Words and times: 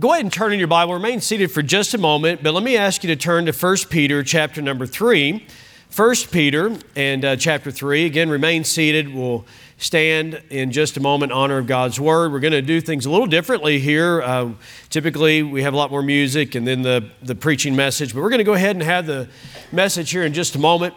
Go 0.00 0.10
ahead 0.10 0.24
and 0.24 0.32
turn 0.32 0.52
in 0.52 0.58
your 0.58 0.66
Bible. 0.66 0.92
Remain 0.94 1.20
seated 1.20 1.52
for 1.52 1.62
just 1.62 1.94
a 1.94 1.98
moment, 1.98 2.42
but 2.42 2.52
let 2.52 2.64
me 2.64 2.76
ask 2.76 3.04
you 3.04 3.08
to 3.10 3.16
turn 3.16 3.46
to 3.46 3.52
1 3.52 3.76
Peter 3.90 4.24
chapter 4.24 4.60
number 4.60 4.86
3. 4.86 5.46
1 5.94 6.14
Peter 6.32 6.76
and 6.96 7.24
uh, 7.24 7.36
chapter 7.36 7.70
3. 7.70 8.04
Again, 8.04 8.28
remain 8.28 8.64
seated. 8.64 9.14
We'll 9.14 9.46
stand 9.78 10.42
in 10.50 10.72
just 10.72 10.96
a 10.96 11.00
moment 11.00 11.30
honor 11.30 11.58
of 11.58 11.68
God's 11.68 12.00
Word. 12.00 12.32
We're 12.32 12.40
going 12.40 12.54
to 12.54 12.60
do 12.60 12.80
things 12.80 13.06
a 13.06 13.10
little 13.10 13.28
differently 13.28 13.78
here. 13.78 14.20
Uh, 14.20 14.54
typically, 14.90 15.44
we 15.44 15.62
have 15.62 15.74
a 15.74 15.76
lot 15.76 15.92
more 15.92 16.02
music 16.02 16.56
and 16.56 16.66
then 16.66 16.82
the, 16.82 17.08
the 17.22 17.36
preaching 17.36 17.76
message, 17.76 18.14
but 18.14 18.20
we're 18.20 18.30
going 18.30 18.38
to 18.38 18.44
go 18.44 18.54
ahead 18.54 18.74
and 18.74 18.82
have 18.82 19.06
the 19.06 19.28
message 19.70 20.10
here 20.10 20.24
in 20.24 20.32
just 20.32 20.56
a 20.56 20.58
moment 20.58 20.94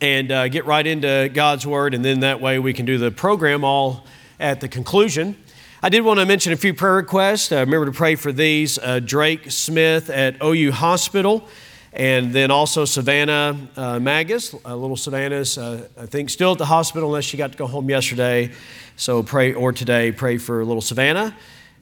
and 0.00 0.30
uh, 0.30 0.46
get 0.46 0.64
right 0.64 0.86
into 0.86 1.28
God's 1.34 1.66
Word, 1.66 1.92
and 1.92 2.04
then 2.04 2.20
that 2.20 2.40
way 2.40 2.60
we 2.60 2.72
can 2.72 2.86
do 2.86 2.98
the 2.98 3.10
program 3.10 3.64
all 3.64 4.06
at 4.38 4.60
the 4.60 4.68
conclusion. 4.68 5.36
I 5.86 5.88
did 5.88 6.00
want 6.00 6.18
to 6.18 6.26
mention 6.26 6.52
a 6.52 6.56
few 6.56 6.74
prayer 6.74 6.96
requests. 6.96 7.52
Uh, 7.52 7.60
remember 7.60 7.86
to 7.86 7.92
pray 7.92 8.16
for 8.16 8.32
these 8.32 8.76
uh, 8.76 8.98
Drake 8.98 9.52
Smith 9.52 10.10
at 10.10 10.36
OU 10.42 10.72
Hospital, 10.72 11.46
and 11.92 12.32
then 12.32 12.50
also 12.50 12.84
Savannah 12.84 13.68
uh, 13.76 14.00
Magus, 14.00 14.52
uh, 14.52 14.74
little 14.74 14.96
Savannah's, 14.96 15.56
uh, 15.56 15.86
I 15.96 16.06
think, 16.06 16.30
still 16.30 16.50
at 16.50 16.58
the 16.58 16.64
hospital 16.66 17.10
unless 17.10 17.22
she 17.22 17.36
got 17.36 17.52
to 17.52 17.56
go 17.56 17.68
home 17.68 17.88
yesterday. 17.88 18.50
So 18.96 19.22
pray, 19.22 19.54
or 19.54 19.72
today, 19.72 20.10
pray 20.10 20.38
for 20.38 20.64
little 20.64 20.82
Savannah. 20.82 21.36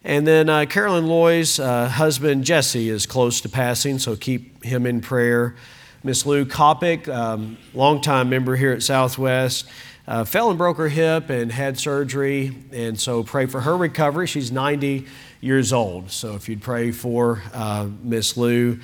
And 0.05 0.27
then 0.27 0.51
uh, 0.51 0.67
Carolyn 0.67 1.07
Loy's 1.07 1.57
husband, 1.57 2.45
Jesse, 2.45 2.91
is 2.91 3.07
close 3.07 3.41
to 3.41 3.49
passing, 3.49 3.99
so 3.99 4.17
keep 4.17 4.63
him 4.63 4.85
in 4.85 5.01
prayer. 5.01 5.57
Miss 6.03 6.27
Lou 6.27 6.45
Kopic, 6.45 7.09
um, 7.09 7.57
longtime 7.73 8.29
member 8.29 8.55
here 8.55 8.73
at 8.73 8.83
Southwest 8.83 9.67
uh, 10.07 10.25
fell 10.25 10.51
and 10.51 10.59
broke 10.59 10.77
her 10.77 10.89
hip 10.89 11.31
and 11.31 11.51
had 11.51 11.79
surgery, 11.79 12.55
and 12.73 12.99
so 13.01 13.23
pray 13.23 13.47
for 13.47 13.63
her 13.63 13.77
recovery. 13.77 14.27
She's 14.27 14.53
90 14.53 15.07
years 15.41 15.73
old, 15.73 16.11
so 16.11 16.35
if 16.35 16.49
you'd 16.49 16.63
pray 16.63 16.91
for 16.91 17.43
uh, 17.53 17.89
Miss 18.03 18.37
Lou. 18.37 18.81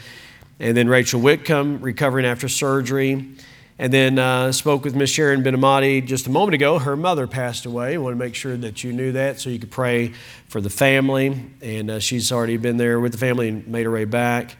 And 0.58 0.76
then 0.76 0.88
Rachel 0.88 1.20
Whitcomb 1.20 1.80
recovering 1.80 2.26
after 2.26 2.48
surgery. 2.48 3.34
And 3.78 3.90
then 3.94 4.18
uh, 4.18 4.52
spoke 4.52 4.84
with 4.84 4.94
Miss 4.94 5.08
Sharon 5.08 5.42
Benamati 5.42 6.04
just 6.04 6.26
a 6.26 6.30
moment 6.30 6.54
ago. 6.54 6.78
Her 6.78 6.96
mother 6.96 7.26
passed 7.26 7.64
away. 7.64 7.94
I 7.94 7.96
want 7.96 8.12
to 8.12 8.18
make 8.18 8.34
sure 8.34 8.54
that 8.58 8.84
you 8.84 8.92
knew 8.92 9.12
that 9.12 9.40
so 9.40 9.48
you 9.48 9.58
could 9.58 9.70
pray 9.70 10.08
for 10.48 10.60
the 10.60 10.68
family. 10.68 11.46
And 11.62 11.90
uh, 11.90 11.98
she's 11.98 12.30
already 12.30 12.58
been 12.58 12.76
there 12.76 13.00
with 13.00 13.12
the 13.12 13.18
family 13.18 13.48
and 13.48 13.66
made 13.66 13.86
her 13.86 13.90
way 13.90 14.04
back. 14.04 14.56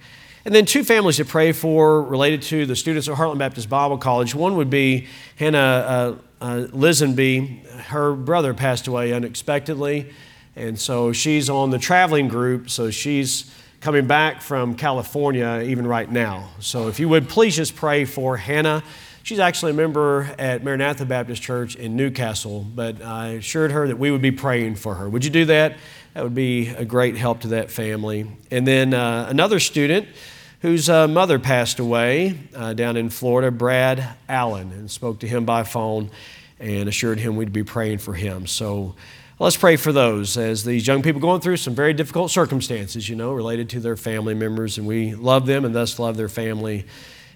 And 0.46 0.54
then 0.54 0.64
two 0.64 0.84
families 0.84 1.18
to 1.18 1.26
pray 1.26 1.52
for 1.52 2.02
related 2.02 2.40
to 2.44 2.64
the 2.64 2.74
students 2.74 3.08
at 3.08 3.18
Heartland 3.18 3.36
Baptist 3.36 3.68
Bible 3.68 3.98
College. 3.98 4.34
One 4.34 4.56
would 4.56 4.70
be 4.70 5.06
Hannah 5.36 5.58
uh, 5.58 6.14
uh, 6.40 6.66
Lisenby. 6.72 7.66
Her 7.66 8.14
brother 8.14 8.54
passed 8.54 8.86
away 8.86 9.12
unexpectedly, 9.12 10.12
and 10.56 10.78
so 10.78 11.12
she's 11.12 11.50
on 11.50 11.70
the 11.70 11.78
traveling 11.78 12.28
group, 12.28 12.70
so 12.70 12.90
she's 12.90 13.54
coming 13.80 14.06
back 14.06 14.42
from 14.42 14.74
California 14.74 15.62
even 15.64 15.86
right 15.86 16.10
now. 16.10 16.50
So 16.60 16.88
if 16.88 17.00
you 17.00 17.08
would 17.08 17.28
please 17.28 17.56
just 17.56 17.74
pray 17.74 18.04
for 18.04 18.36
Hannah. 18.36 18.82
She's 19.22 19.38
actually 19.38 19.72
a 19.72 19.74
member 19.74 20.30
at 20.38 20.64
Maranatha 20.64 21.04
Baptist 21.04 21.42
Church 21.42 21.76
in 21.76 21.94
Newcastle, 21.94 22.66
but 22.74 23.02
I 23.02 23.28
assured 23.28 23.70
her 23.72 23.86
that 23.86 23.98
we 23.98 24.10
would 24.10 24.22
be 24.22 24.30
praying 24.30 24.76
for 24.76 24.94
her. 24.94 25.08
Would 25.08 25.24
you 25.24 25.30
do 25.30 25.44
that? 25.46 25.76
That 26.14 26.24
would 26.24 26.34
be 26.34 26.68
a 26.68 26.84
great 26.84 27.16
help 27.16 27.40
to 27.42 27.48
that 27.48 27.70
family. 27.70 28.26
And 28.50 28.66
then 28.66 28.92
uh, 28.94 29.26
another 29.28 29.60
student 29.60 30.08
whose 30.60 30.90
uh, 30.90 31.08
mother 31.08 31.38
passed 31.38 31.78
away 31.78 32.38
uh, 32.54 32.74
down 32.74 32.96
in 32.96 33.10
Florida, 33.10 33.50
Brad 33.50 34.16
Allen, 34.28 34.70
and 34.72 34.90
spoke 34.90 35.20
to 35.20 35.28
him 35.28 35.44
by 35.44 35.62
phone 35.62 36.10
and 36.58 36.88
assured 36.88 37.18
him 37.18 37.36
we'd 37.36 37.52
be 37.52 37.64
praying 37.64 37.98
for 37.98 38.12
him. 38.12 38.46
So 38.46 38.94
let's 39.38 39.56
pray 39.56 39.76
for 39.76 39.90
those 39.90 40.36
as 40.36 40.64
these 40.64 40.86
young 40.86 41.02
people 41.02 41.20
going 41.20 41.40
through 41.40 41.56
some 41.56 41.74
very 41.74 41.94
difficult 41.94 42.30
circumstances, 42.30 43.08
you 43.08 43.16
know, 43.16 43.32
related 43.32 43.70
to 43.70 43.80
their 43.80 43.96
family 43.96 44.34
members, 44.34 44.76
and 44.76 44.86
we 44.86 45.14
love 45.14 45.46
them 45.46 45.64
and 45.64 45.74
thus 45.74 45.98
love 45.98 46.18
their 46.18 46.28
family 46.28 46.84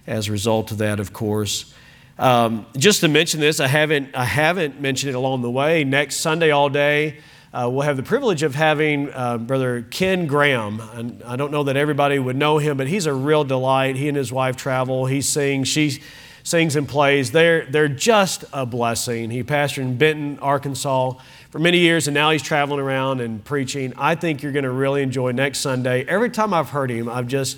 as 0.06 0.28
a 0.28 0.32
result 0.32 0.70
of 0.70 0.78
that, 0.78 1.00
of 1.00 1.14
course. 1.14 1.72
Um, 2.18 2.66
just 2.76 3.00
to 3.00 3.08
mention 3.08 3.40
this, 3.40 3.58
I 3.58 3.66
haven't, 3.66 4.14
I 4.14 4.24
haven't 4.24 4.80
mentioned 4.80 5.10
it 5.10 5.16
along 5.16 5.40
the 5.42 5.50
way. 5.50 5.82
Next 5.82 6.16
Sunday 6.16 6.50
all 6.50 6.68
day, 6.68 7.18
uh, 7.54 7.68
we'll 7.70 7.82
have 7.82 7.96
the 7.96 8.02
privilege 8.02 8.42
of 8.42 8.56
having 8.56 9.12
uh, 9.12 9.38
Brother 9.38 9.82
Ken 9.82 10.26
Graham. 10.26 10.80
And 10.80 11.22
I 11.22 11.36
don't 11.36 11.52
know 11.52 11.62
that 11.62 11.76
everybody 11.76 12.18
would 12.18 12.34
know 12.34 12.58
him, 12.58 12.76
but 12.76 12.88
he's 12.88 13.06
a 13.06 13.14
real 13.14 13.44
delight. 13.44 13.94
He 13.94 14.08
and 14.08 14.16
his 14.16 14.32
wife 14.32 14.56
travel. 14.56 15.06
He 15.06 15.20
sings. 15.20 15.68
She 15.68 16.02
sings 16.42 16.74
and 16.74 16.88
plays. 16.88 17.30
They're, 17.30 17.64
they're 17.66 17.86
just 17.86 18.44
a 18.52 18.66
blessing. 18.66 19.30
He 19.30 19.44
pastored 19.44 19.82
in 19.82 19.96
Benton, 19.96 20.40
Arkansas 20.40 21.12
for 21.50 21.60
many 21.60 21.78
years, 21.78 22.08
and 22.08 22.14
now 22.14 22.32
he's 22.32 22.42
traveling 22.42 22.80
around 22.80 23.20
and 23.20 23.42
preaching. 23.44 23.92
I 23.96 24.16
think 24.16 24.42
you're 24.42 24.50
going 24.50 24.64
to 24.64 24.72
really 24.72 25.02
enjoy 25.02 25.30
next 25.30 25.60
Sunday. 25.60 26.04
Every 26.08 26.30
time 26.30 26.52
I've 26.52 26.70
heard 26.70 26.90
him, 26.90 27.08
I've 27.08 27.28
just, 27.28 27.56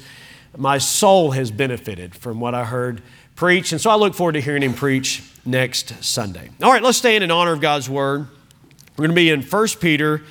my 0.58 0.76
soul 0.76 1.30
has 1.30 1.50
benefited 1.50 2.14
from 2.14 2.38
what 2.38 2.54
I 2.54 2.66
heard 2.66 3.00
preach. 3.34 3.72
And 3.72 3.80
so 3.80 3.88
I 3.88 3.94
look 3.94 4.14
forward 4.14 4.32
to 4.32 4.42
hearing 4.42 4.62
him 4.62 4.74
preach 4.74 5.22
next 5.46 6.04
Sunday. 6.04 6.50
All 6.62 6.70
right, 6.70 6.82
let's 6.82 6.98
stand 6.98 7.24
in 7.24 7.30
honor 7.30 7.54
of 7.54 7.62
God's 7.62 7.88
word. 7.88 8.28
We're 8.96 9.08
going 9.08 9.14
to 9.14 9.20
be 9.20 9.28
in 9.28 9.42
1 9.42 9.68
Peter 9.78 10.22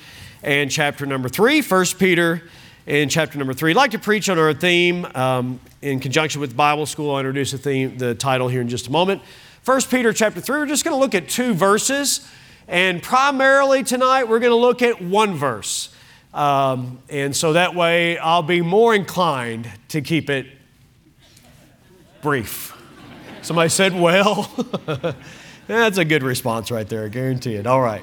and 0.42 0.68
chapter 0.68 1.06
number 1.06 1.28
3. 1.28 1.62
1 1.62 1.86
Peter 2.00 2.42
and 2.88 3.08
chapter 3.08 3.38
number 3.38 3.54
3. 3.54 3.70
I'd 3.70 3.76
like 3.76 3.92
to 3.92 3.98
preach 4.00 4.28
on 4.28 4.40
our 4.40 4.52
theme 4.52 5.06
um, 5.14 5.60
in 5.82 6.00
conjunction 6.00 6.40
with 6.40 6.56
Bible 6.56 6.84
school. 6.84 7.12
I'll 7.12 7.20
introduce 7.20 7.52
the, 7.52 7.58
theme, 7.58 7.96
the 7.96 8.16
title 8.16 8.48
here 8.48 8.60
in 8.60 8.68
just 8.68 8.88
a 8.88 8.90
moment. 8.90 9.22
1 9.64 9.82
Peter 9.82 10.12
chapter 10.12 10.40
3, 10.40 10.58
we're 10.58 10.66
just 10.66 10.84
going 10.84 10.96
to 10.96 10.98
look 10.98 11.14
at 11.14 11.28
two 11.28 11.54
verses. 11.54 12.28
And 12.66 13.00
primarily 13.00 13.84
tonight, 13.84 14.24
we're 14.24 14.40
going 14.40 14.50
to 14.50 14.56
look 14.56 14.82
at 14.82 15.00
one 15.00 15.36
verse. 15.36 15.94
Um, 16.34 16.98
and 17.08 17.36
so 17.36 17.52
that 17.52 17.76
way, 17.76 18.18
I'll 18.18 18.42
be 18.42 18.62
more 18.62 18.96
inclined 18.96 19.70
to 19.90 20.00
keep 20.00 20.28
it 20.28 20.48
brief. 22.20 22.76
Somebody 23.42 23.68
said, 23.68 23.94
well. 23.94 24.50
That's 25.68 25.98
a 25.98 26.04
good 26.04 26.24
response 26.24 26.72
right 26.72 26.88
there, 26.88 27.04
I 27.04 27.08
guarantee 27.08 27.54
it. 27.54 27.68
All 27.68 27.80
right. 27.80 28.02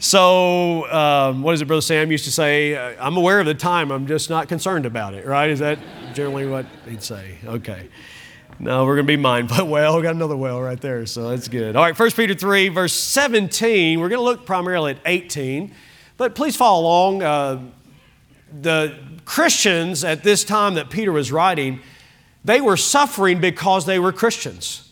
So, 0.00 0.90
um, 0.92 1.42
what 1.42 1.54
is 1.54 1.62
it, 1.62 1.66
Brother 1.66 1.80
Sam 1.80 2.10
used 2.10 2.24
to 2.24 2.32
say? 2.32 2.74
Uh, 2.74 2.94
I'm 3.00 3.16
aware 3.16 3.40
of 3.40 3.46
the 3.46 3.54
time, 3.54 3.90
I'm 3.90 4.06
just 4.06 4.28
not 4.28 4.48
concerned 4.48 4.86
about 4.86 5.14
it, 5.14 5.24
right? 5.24 5.48
Is 5.48 5.60
that 5.60 5.78
generally 6.14 6.46
what 6.46 6.66
he'd 6.88 7.02
say? 7.02 7.38
Okay. 7.44 7.88
No, 8.58 8.84
we're 8.84 8.96
going 8.96 9.06
to 9.06 9.12
be 9.12 9.16
mindful. 9.16 9.66
Well, 9.68 9.96
we 9.96 10.02
got 10.02 10.14
another 10.14 10.36
well 10.36 10.60
right 10.60 10.80
there, 10.80 11.06
so 11.06 11.30
that's 11.30 11.48
good. 11.48 11.76
All 11.76 11.82
right, 11.82 11.98
1 11.98 12.10
Peter 12.12 12.34
3, 12.34 12.68
verse 12.68 12.92
17. 12.92 13.98
We're 14.00 14.08
going 14.08 14.18
to 14.18 14.24
look 14.24 14.44
primarily 14.46 14.92
at 14.92 14.98
18, 15.06 15.72
but 16.16 16.34
please 16.34 16.56
follow 16.56 16.82
along. 16.82 17.22
Uh, 17.22 17.62
the 18.60 18.96
Christians 19.24 20.04
at 20.04 20.22
this 20.22 20.44
time 20.44 20.74
that 20.74 20.90
Peter 20.90 21.12
was 21.12 21.32
writing, 21.32 21.80
they 22.44 22.60
were 22.60 22.76
suffering 22.76 23.40
because 23.40 23.86
they 23.86 23.98
were 23.98 24.12
Christians 24.12 24.83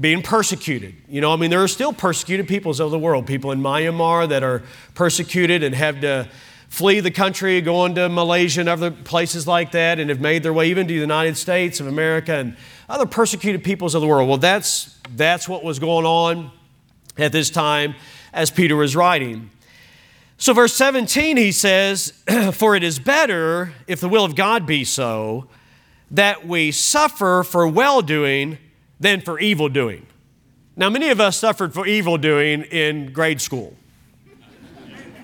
being 0.00 0.22
persecuted. 0.22 0.94
You 1.08 1.20
know, 1.20 1.32
I 1.32 1.36
mean, 1.36 1.50
there 1.50 1.62
are 1.62 1.68
still 1.68 1.92
persecuted 1.92 2.46
peoples 2.46 2.78
of 2.80 2.90
the 2.90 2.98
world, 2.98 3.26
people 3.26 3.50
in 3.50 3.60
Myanmar 3.60 4.28
that 4.28 4.42
are 4.42 4.62
persecuted 4.94 5.62
and 5.62 5.74
have 5.74 6.00
to 6.02 6.28
flee 6.68 7.00
the 7.00 7.10
country, 7.10 7.60
go 7.60 7.84
into 7.84 8.08
Malaysia 8.08 8.60
and 8.60 8.68
other 8.68 8.90
places 8.90 9.46
like 9.46 9.72
that, 9.72 9.98
and 9.98 10.10
have 10.10 10.20
made 10.20 10.42
their 10.42 10.52
way 10.52 10.68
even 10.68 10.86
to 10.86 10.94
the 10.94 11.00
United 11.00 11.36
States 11.36 11.80
of 11.80 11.86
America 11.86 12.34
and 12.34 12.56
other 12.88 13.06
persecuted 13.06 13.64
peoples 13.64 13.94
of 13.94 14.00
the 14.00 14.06
world. 14.06 14.28
Well, 14.28 14.38
that's, 14.38 14.96
that's 15.16 15.48
what 15.48 15.64
was 15.64 15.78
going 15.78 16.04
on 16.04 16.52
at 17.16 17.32
this 17.32 17.50
time 17.50 17.94
as 18.32 18.50
Peter 18.50 18.76
was 18.76 18.94
writing. 18.94 19.50
So, 20.36 20.52
verse 20.52 20.74
17, 20.74 21.36
he 21.36 21.50
says, 21.50 22.12
For 22.52 22.76
it 22.76 22.84
is 22.84 23.00
better, 23.00 23.72
if 23.88 24.00
the 24.00 24.08
will 24.08 24.24
of 24.24 24.36
God 24.36 24.66
be 24.66 24.84
so, 24.84 25.48
that 26.10 26.46
we 26.46 26.70
suffer 26.70 27.42
for 27.42 27.66
well 27.66 28.02
doing 28.02 28.58
than 29.00 29.20
for 29.20 29.38
evil 29.38 29.68
doing. 29.68 30.06
Now, 30.76 30.90
many 30.90 31.08
of 31.08 31.20
us 31.20 31.36
suffered 31.36 31.74
for 31.74 31.86
evil 31.86 32.18
doing 32.18 32.62
in 32.62 33.12
grade 33.12 33.40
school, 33.40 33.74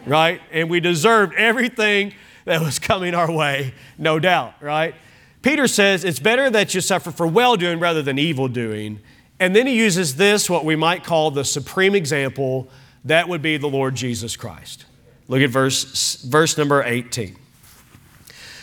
right? 0.05 0.41
And 0.51 0.69
we 0.69 0.81
deserved 0.81 1.35
everything 1.37 2.15
that 2.45 2.61
was 2.61 2.79
coming 2.79 3.15
our 3.15 3.31
way, 3.31 3.75
no 3.97 4.19
doubt, 4.19 4.55
right? 4.61 4.94
Peter 5.43 5.69
says 5.69 6.05
it's 6.05 6.19
better 6.19 6.50
that 6.50 6.75
you 6.75 6.81
suffer 6.81 7.11
for 7.11 7.26
well 7.26 7.56
doing 7.56 7.79
rather 7.79 8.03
than 8.03 8.19
evil 8.19 8.49
doing. 8.49 9.00
And 9.38 9.55
then 9.55 9.67
he 9.67 9.77
uses 9.77 10.17
this, 10.17 10.49
what 10.49 10.65
we 10.65 10.75
might 10.75 11.05
call 11.05 11.31
the 11.31 11.44
supreme 11.44 11.94
example, 11.94 12.69
that 13.05 13.29
would 13.29 13.43
be 13.43 13.56
the 13.56 13.69
Lord 13.69 13.94
Jesus 13.94 14.37
Christ. 14.37 14.87
Look 15.29 15.43
at 15.43 15.50
verse, 15.50 16.23
verse 16.23 16.56
number 16.56 16.82
18. 16.82 17.37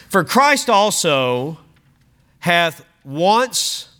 For 0.09 0.23
Christ 0.23 0.69
also 0.69 1.57
hath 2.39 2.83
once 3.03 3.90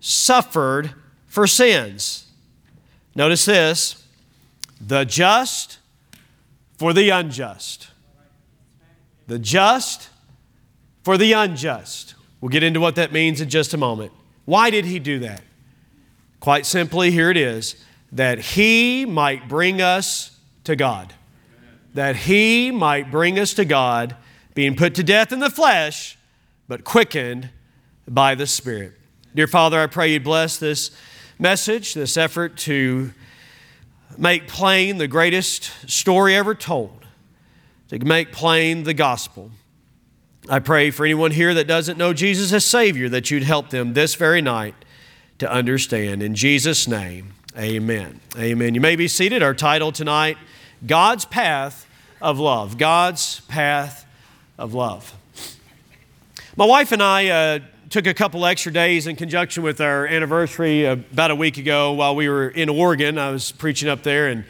suffered 0.00 0.94
for 1.26 1.46
sins. 1.46 2.26
Notice 3.14 3.44
this 3.44 4.04
the 4.80 5.04
just 5.04 5.78
for 6.76 6.92
the 6.92 7.10
unjust. 7.10 7.88
The 9.26 9.38
just 9.38 10.08
for 11.02 11.18
the 11.18 11.32
unjust. 11.32 12.14
We'll 12.40 12.50
get 12.50 12.62
into 12.62 12.80
what 12.80 12.94
that 12.94 13.12
means 13.12 13.40
in 13.40 13.48
just 13.48 13.74
a 13.74 13.76
moment. 13.76 14.12
Why 14.44 14.70
did 14.70 14.84
he 14.84 14.98
do 14.98 15.18
that? 15.20 15.42
Quite 16.40 16.66
simply, 16.66 17.10
here 17.10 17.30
it 17.30 17.36
is 17.36 17.84
that 18.12 18.38
he 18.38 19.04
might 19.04 19.48
bring 19.48 19.82
us 19.82 20.38
to 20.64 20.76
God. 20.76 21.12
That 21.94 22.16
he 22.16 22.70
might 22.70 23.10
bring 23.10 23.38
us 23.38 23.54
to 23.54 23.64
God 23.64 24.16
being 24.54 24.76
put 24.76 24.94
to 24.94 25.02
death 25.02 25.32
in 25.32 25.40
the 25.40 25.50
flesh, 25.50 26.16
but 26.68 26.84
quickened 26.84 27.50
by 28.06 28.34
the 28.34 28.46
Spirit. 28.46 28.97
Dear 29.34 29.46
Father, 29.46 29.78
I 29.78 29.86
pray 29.86 30.12
you 30.12 30.20
bless 30.20 30.56
this 30.56 30.90
message, 31.38 31.92
this 31.92 32.16
effort 32.16 32.56
to 32.58 33.12
make 34.16 34.48
plain 34.48 34.96
the 34.96 35.06
greatest 35.06 35.70
story 35.88 36.34
ever 36.34 36.54
told, 36.54 37.04
to 37.90 37.98
make 37.98 38.32
plain 38.32 38.84
the 38.84 38.94
gospel. 38.94 39.50
I 40.48 40.60
pray 40.60 40.90
for 40.90 41.04
anyone 41.04 41.30
here 41.30 41.52
that 41.52 41.66
doesn't 41.66 41.98
know 41.98 42.14
Jesus 42.14 42.54
as 42.54 42.64
Savior 42.64 43.10
that 43.10 43.30
you'd 43.30 43.42
help 43.42 43.68
them 43.68 43.92
this 43.92 44.14
very 44.14 44.40
night 44.40 44.74
to 45.40 45.52
understand. 45.52 46.22
In 46.22 46.34
Jesus' 46.34 46.88
name, 46.88 47.34
amen. 47.56 48.20
Amen. 48.36 48.74
You 48.74 48.80
may 48.80 48.96
be 48.96 49.08
seated. 49.08 49.42
Our 49.42 49.54
title 49.54 49.92
tonight 49.92 50.38
God's 50.86 51.26
Path 51.26 51.86
of 52.22 52.38
Love. 52.38 52.78
God's 52.78 53.40
Path 53.40 54.06
of 54.56 54.72
Love. 54.72 55.14
My 56.56 56.64
wife 56.64 56.92
and 56.92 57.02
I 57.02 57.28
uh, 57.28 57.58
took 57.90 58.06
a 58.06 58.12
couple 58.12 58.44
extra 58.44 58.70
days 58.70 59.06
in 59.06 59.16
conjunction 59.16 59.62
with 59.62 59.80
our 59.80 60.06
anniversary 60.06 60.84
about 60.84 61.30
a 61.30 61.34
week 61.34 61.56
ago 61.56 61.92
while 61.92 62.14
we 62.14 62.28
were 62.28 62.48
in 62.48 62.68
Oregon. 62.68 63.16
I 63.16 63.30
was 63.30 63.52
preaching 63.52 63.88
up 63.88 64.02
there 64.02 64.28
and 64.28 64.44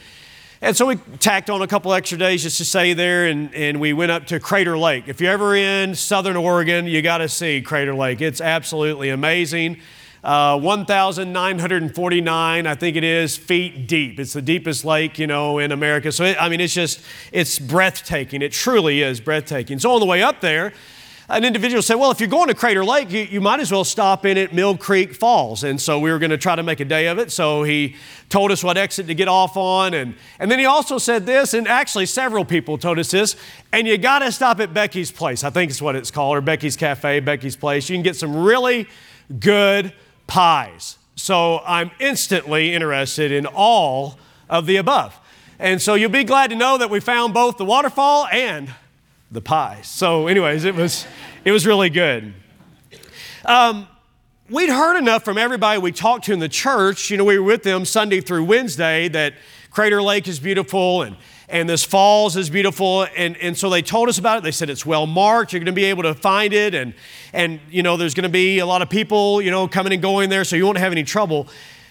and 0.61 0.77
so 0.77 0.87
we 0.87 0.97
tacked 1.21 1.51
on 1.51 1.63
a 1.63 1.69
couple 1.69 1.95
extra 1.95 2.19
days 2.19 2.43
just 2.43 2.59
to 2.59 2.65
stay 2.65 2.93
there, 2.93 3.27
and, 3.27 3.55
and 3.55 3.79
we 3.79 3.93
went 3.93 4.11
up 4.11 4.27
to 4.27 4.41
Crater 4.41 4.77
Lake. 4.77 5.05
If 5.07 5.21
you're 5.21 5.31
ever 5.31 5.55
in 5.55 5.95
southern 5.95 6.37
Oregon, 6.37 6.87
you 6.87 7.01
got 7.01 7.19
to 7.19 7.29
see 7.29 7.63
Crater 7.63 7.95
Lake. 7.95 8.21
It's 8.21 8.41
absolutely 8.41 9.11
amazing. 9.11 9.79
Uh, 10.25 10.59
1,949, 10.59 12.67
I 12.67 12.75
think 12.75 12.97
it 12.97 13.05
is, 13.05 13.37
feet 13.37 13.87
deep. 13.87 14.19
It's 14.19 14.33
the 14.33 14.43
deepest 14.43 14.85
lake, 14.85 15.21
you 15.21 15.29
know, 15.29 15.61
in 15.61 15.71
America. 15.71 16.11
So, 16.11 16.25
it, 16.25 16.37
I 16.43 16.49
mean, 16.49 16.61
it's 16.61 16.75
just, 16.75 17.03
it's 17.31 17.61
breathtaking. 17.61 18.43
It 18.43 18.51
truly 18.51 19.03
is 19.03 19.21
breathtaking. 19.21 19.79
So, 19.79 19.93
on 19.93 20.01
the 20.01 20.07
way 20.07 20.25
up 20.25 20.41
there, 20.41 20.73
an 21.29 21.45
individual 21.45 21.83
said, 21.83 21.97
Well, 21.97 22.11
if 22.11 22.21
you're 22.21 22.29
going 22.29 22.49
to 22.49 22.55
Crater 22.55 22.85
Lake, 22.85 23.11
you, 23.11 23.21
you, 23.21 23.41
might 23.41 23.61
as 23.61 23.71
well 23.71 23.85
stop 23.85 24.25
in 24.25 24.39
at 24.39 24.55
Mill 24.55 24.79
Creek 24.79 25.15
Falls. 25.15 25.63
And 25.63 25.81
so 25.81 25.99
we 25.99 26.11
were 26.11 26.19
going 26.19 26.31
to 26.31 26.39
try 26.39 26.57
to 26.57 26.63
make 26.63 26.81
a 26.81 26.87
day 26.87 27.07
of 27.09 27.19
it. 27.19 27.31
So 27.31 27.65
he 27.65 27.97
told 28.31 28.51
us 28.51 28.65
what 28.65 28.79
exit 28.79 29.07
to 29.09 29.15
get 29.15 29.29
off 29.29 29.57
on. 29.57 29.93
And, 29.93 30.15
and 30.39 30.51
then 30.51 30.59
he 30.59 30.65
also 30.65 30.97
said 30.97 31.27
this, 31.27 31.53
and 31.53 31.69
actually 31.69 32.07
several 32.07 32.47
people 32.47 32.79
told 32.79 32.99
us 32.99 33.11
this, 33.11 33.37
and 33.73 33.87
you 33.87 33.99
got 33.99 34.21
to 34.21 34.33
stop 34.33 34.59
at 34.61 34.73
Becky's 34.73 35.13
Place. 35.13 35.45
I 35.45 35.51
think 35.51 35.71
it's 35.71 35.83
what 35.83 35.97
it's 35.97 36.11
called, 36.11 36.37
or 36.37 36.41
Becky's 36.41 36.77
Cafe, 36.77 37.21
Becky's 37.21 37.57
Place. 37.57 37.91
You 37.91 37.97
can 37.97 38.03
get 38.03 38.17
some 38.17 38.35
really 38.35 38.89
good 39.39 39.93
pies. 40.27 40.97
So 41.15 41.59
I'm 41.67 41.91
instantly 41.99 42.75
interested 42.75 43.33
in 43.33 43.45
all 43.45 44.19
of 44.49 44.65
the 44.65 44.77
above. 44.77 45.19
And 45.59 45.83
so 45.83 45.95
you'll 45.95 46.11
be 46.11 46.25
glad 46.25 46.51
to 46.51 46.57
know 46.57 46.79
that 46.79 46.89
we 46.89 47.01
found 47.01 47.35
both 47.35 47.59
the 47.59 47.65
waterfall 47.65 48.29
and 48.29 48.73
the 49.31 49.41
pie. 49.41 49.81
So, 49.83 50.27
anyways, 50.27 50.65
it 50.65 50.75
was 50.75 51.07
it 51.45 51.53
was 51.53 51.67
really 51.67 51.91
good. 51.91 52.35
Um, 53.45 53.89
we'd 54.49 54.71
heard 54.71 54.99
enough 54.99 55.25
from 55.25 55.39
everybody 55.39 55.81
we 55.81 55.93
talked 55.93 56.25
to 56.27 56.33
in 56.33 56.39
the 56.39 56.49
church. 56.49 57.11
You 57.11 57.17
know, 57.17 57.25
we 57.25 57.39
were 57.39 57.45
with 57.45 57.63
them 57.63 57.85
Sunday 57.85 58.21
through 58.21 58.45
Wednesday 58.45 59.09
that 59.09 59.35
Crater 59.71 60.03
Lake 60.03 60.29
is 60.29 60.39
beautiful 60.39 61.03
and 61.03 61.17
and 61.51 61.69
this 61.69 61.83
falls 61.83 62.37
is 62.37 62.51
beautiful 62.51 63.07
and, 63.17 63.35
and 63.39 63.57
so 63.57 63.71
they 63.71 63.81
told 63.81 64.09
us 64.09 64.19
about 64.19 64.39
it 64.39 64.43
they 64.43 64.51
said 64.51 64.69
it's 64.69 64.85
well 64.85 65.07
marked 65.07 65.53
you're 65.53 65.61
going 65.61 65.67
to 65.67 65.73
be 65.73 65.87
able 65.87 66.03
to 66.03 66.15
find 66.15 66.53
it 66.53 66.75
and 66.75 66.93
and 67.33 67.59
you 67.71 67.83
know 67.83 67.97
there's 67.97 68.13
going 68.13 68.25
to 68.25 68.29
be 68.29 68.59
a 68.59 68.67
lot 68.67 68.83
of 68.83 68.91
people 68.91 69.41
you 69.41 69.51
know 69.51 69.67
coming 69.67 69.93
and 69.95 70.03
going 70.03 70.29
there 70.29 70.45
so 70.45 70.57
you 70.57 70.67
won't 70.67 70.77
have 70.77 70.93
any 70.93 71.03
trouble 71.03 71.49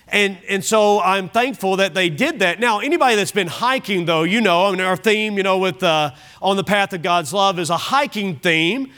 and, 0.09 0.37
and 0.47 0.63
so 0.63 1.01
I'm 1.01 1.27
thankful 1.27 1.77
that 1.77 1.93
they 1.93 2.09
did 2.09 2.39
that. 2.39 2.59
Now, 2.59 2.79
anybody 2.79 3.15
that's 3.15 3.31
been 3.31 3.47
hiking, 3.47 4.05
though, 4.05 4.23
you 4.23 4.39
know, 4.39 4.65
I 4.65 4.71
mean, 4.71 4.79
our 4.81 4.95
theme, 4.95 5.37
you 5.37 5.43
know, 5.43 5.57
with 5.57 5.83
uh, 5.83 6.11
On 6.41 6.55
the 6.55 6.63
Path 6.63 6.93
of 6.93 7.01
God's 7.01 7.33
Love 7.33 7.59
is 7.59 7.69
a 7.69 7.77
hiking 7.77 8.37
theme. 8.37 8.91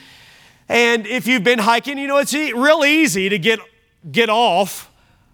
And 0.67 1.07
if 1.07 1.25
you've 1.25 1.43
been 1.43 1.59
hiking, 1.59 1.97
you 1.97 2.07
know, 2.07 2.17
it's 2.17 2.33
real 2.33 2.85
easy 2.85 3.27
to 3.27 3.39
get, 3.39 3.59
get 4.11 4.29
off 4.29 4.91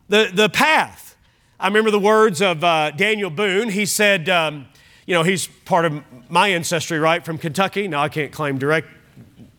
the, 0.08 0.30
the 0.34 0.48
path. 0.48 1.18
I 1.60 1.68
remember 1.68 1.92
the 1.92 2.00
words 2.00 2.42
of 2.42 2.64
uh, 2.64 2.92
Daniel 2.92 3.30
Boone. 3.30 3.70
He 3.70 3.86
said, 3.86 4.30
um, 4.30 4.68
you 5.06 5.14
know, 5.14 5.24
he's 5.24 5.48
part 5.48 5.84
of 5.84 6.04
my 6.30 6.50
ancestry, 6.50 7.00
right, 7.00 7.24
from 7.24 7.38
Kentucky. 7.38 7.88
Now, 7.90 8.02
I 8.02 8.10
can't 8.10 8.32
claim 8.32 8.58
direct 8.58 8.88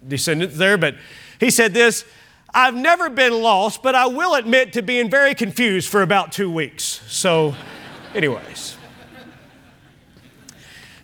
descendants 0.07 0.57
there, 0.57 0.79
but 0.79 0.95
he 1.41 1.51
said 1.51 1.75
this 1.75 2.07
I've 2.57 2.75
never 2.75 3.11
been 3.11 3.43
lost, 3.43 3.83
but 3.83 3.95
I 3.95 4.07
will 4.07 4.35
admit 4.35 4.73
to 4.73 4.83
being 4.83 5.11
very 5.11 5.35
confused 5.35 5.91
for 5.91 6.01
about 6.01 6.33
two 6.33 6.51
weeks. 6.51 7.03
So, 7.07 7.55
anyways. 8.15 8.79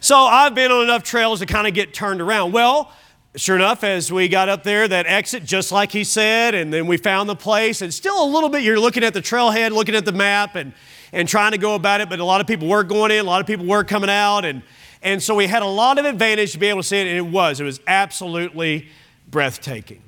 So, 0.00 0.16
I've 0.16 0.54
been 0.54 0.72
on 0.72 0.84
enough 0.84 1.02
trails 1.02 1.40
to 1.40 1.46
kind 1.46 1.66
of 1.66 1.74
get 1.74 1.92
turned 1.92 2.22
around. 2.22 2.52
Well, 2.52 2.90
sure 3.36 3.54
enough, 3.54 3.84
as 3.84 4.10
we 4.10 4.28
got 4.28 4.48
up 4.48 4.62
there, 4.62 4.88
that 4.88 5.04
exit, 5.06 5.44
just 5.44 5.70
like 5.70 5.92
he 5.92 6.04
said, 6.04 6.54
and 6.54 6.72
then 6.72 6.86
we 6.86 6.96
found 6.96 7.28
the 7.28 7.36
place, 7.36 7.82
and 7.82 7.92
still 7.92 8.24
a 8.24 8.28
little 8.30 8.48
bit, 8.48 8.62
you're 8.62 8.80
looking 8.80 9.04
at 9.04 9.12
the 9.12 9.20
trailhead, 9.20 9.72
looking 9.72 9.94
at 9.94 10.06
the 10.06 10.12
map, 10.12 10.56
and, 10.56 10.72
and 11.12 11.28
trying 11.28 11.52
to 11.52 11.58
go 11.58 11.74
about 11.74 12.00
it, 12.00 12.08
but 12.08 12.18
a 12.18 12.24
lot 12.24 12.40
of 12.40 12.46
people 12.46 12.66
were 12.66 12.82
going 12.82 13.10
in, 13.10 13.18
a 13.18 13.24
lot 13.24 13.42
of 13.42 13.46
people 13.46 13.66
were 13.66 13.84
coming 13.84 14.08
out, 14.08 14.46
and, 14.46 14.62
and 15.02 15.22
so 15.22 15.34
we 15.34 15.46
had 15.46 15.60
a 15.60 15.66
lot 15.66 15.98
of 15.98 16.06
advantage 16.06 16.52
to 16.52 16.58
be 16.58 16.68
able 16.68 16.80
to 16.80 16.88
see 16.88 16.96
it, 16.96 17.06
and 17.08 17.18
it 17.18 17.30
was. 17.30 17.60
It 17.60 17.64
was 17.64 17.78
absolutely 17.86 18.88
breathtaking. 19.30 20.02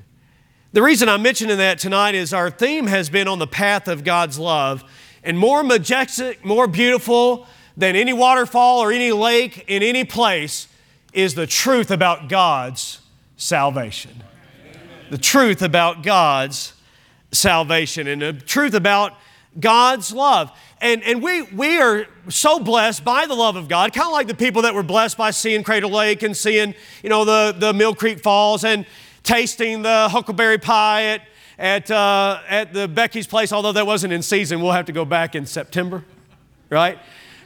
The 0.75 0.83
reason 0.83 1.09
I'm 1.09 1.23
mentioning 1.23 1.59
that 1.59 1.79
tonight 1.79 2.17
is 2.17 2.35
our 2.35 2.51
theme 2.51 2.89
has 2.89 3.09
been 3.09 3.29
on 3.29 3.39
the 3.39 3.47
path 3.47 3.87
of 3.87 4.03
God's 4.03 4.41
love. 4.41 4.83
And 5.23 5.39
more 5.39 5.63
majestic, 5.63 6.45
more 6.45 6.67
beautiful 6.67 7.47
than 7.77 7.95
any 7.95 8.13
waterfall 8.13 8.81
or 8.81 8.91
any 8.91 9.13
lake 9.13 9.67
in 9.69 9.85
any 9.85 10.03
place 10.03 10.67
is 11.13 11.37
the 11.37 11.47
truth 11.47 11.93
about 11.93 12.29
God's 12.29 13.01
salvation. 13.37 14.25
The 15.11 15.19
truth 15.19 15.63
about 15.63 16.03
God's 16.03 16.73
salvation 17.31 18.09
and 18.09 18.21
the 18.21 18.33
truth 18.33 18.75
about 18.75 19.13
God's 19.61 20.13
love. 20.13 20.51
And, 20.81 21.05
and 21.05 21.23
we, 21.23 21.43
we 21.43 21.79
are 21.81 22.09
so 22.29 22.59
blessed 22.59 23.05
by 23.05 23.27
the 23.27 23.35
love 23.35 23.55
of 23.55 23.69
God, 23.69 23.93
kind 23.93 24.09
of 24.09 24.13
like 24.13 24.27
the 24.27 24.35
people 24.35 24.63
that 24.63 24.75
were 24.75 24.83
blessed 24.83 25.17
by 25.17 25.31
seeing 25.31 25.63
Crater 25.63 25.87
Lake 25.87 26.25
and 26.25 26.37
seeing, 26.37 26.75
you 27.05 27.11
know, 27.11 27.25
the, 27.25 27.55
the 27.57 27.73
Mill 27.73 27.95
Creek 27.95 28.19
Falls. 28.19 28.65
And, 28.65 28.85
tasting 29.25 29.83
the 29.83 30.09
huckleberry 30.11 30.59
pie 30.59 31.05
at, 31.05 31.23
at, 31.59 31.91
uh, 31.91 32.41
at 32.49 32.73
the 32.73 32.87
Becky's 32.87 33.27
place, 33.27 33.53
although 33.53 33.73
that 33.73 33.87
wasn't 33.87 34.13
in 34.13 34.23
season. 34.23 34.61
We'll 34.61 34.73
have 34.73 34.87
to 34.87 34.93
go 34.93 35.05
back 35.05 35.35
in 35.35 35.47
September, 35.47 36.05
right? 36.71 36.99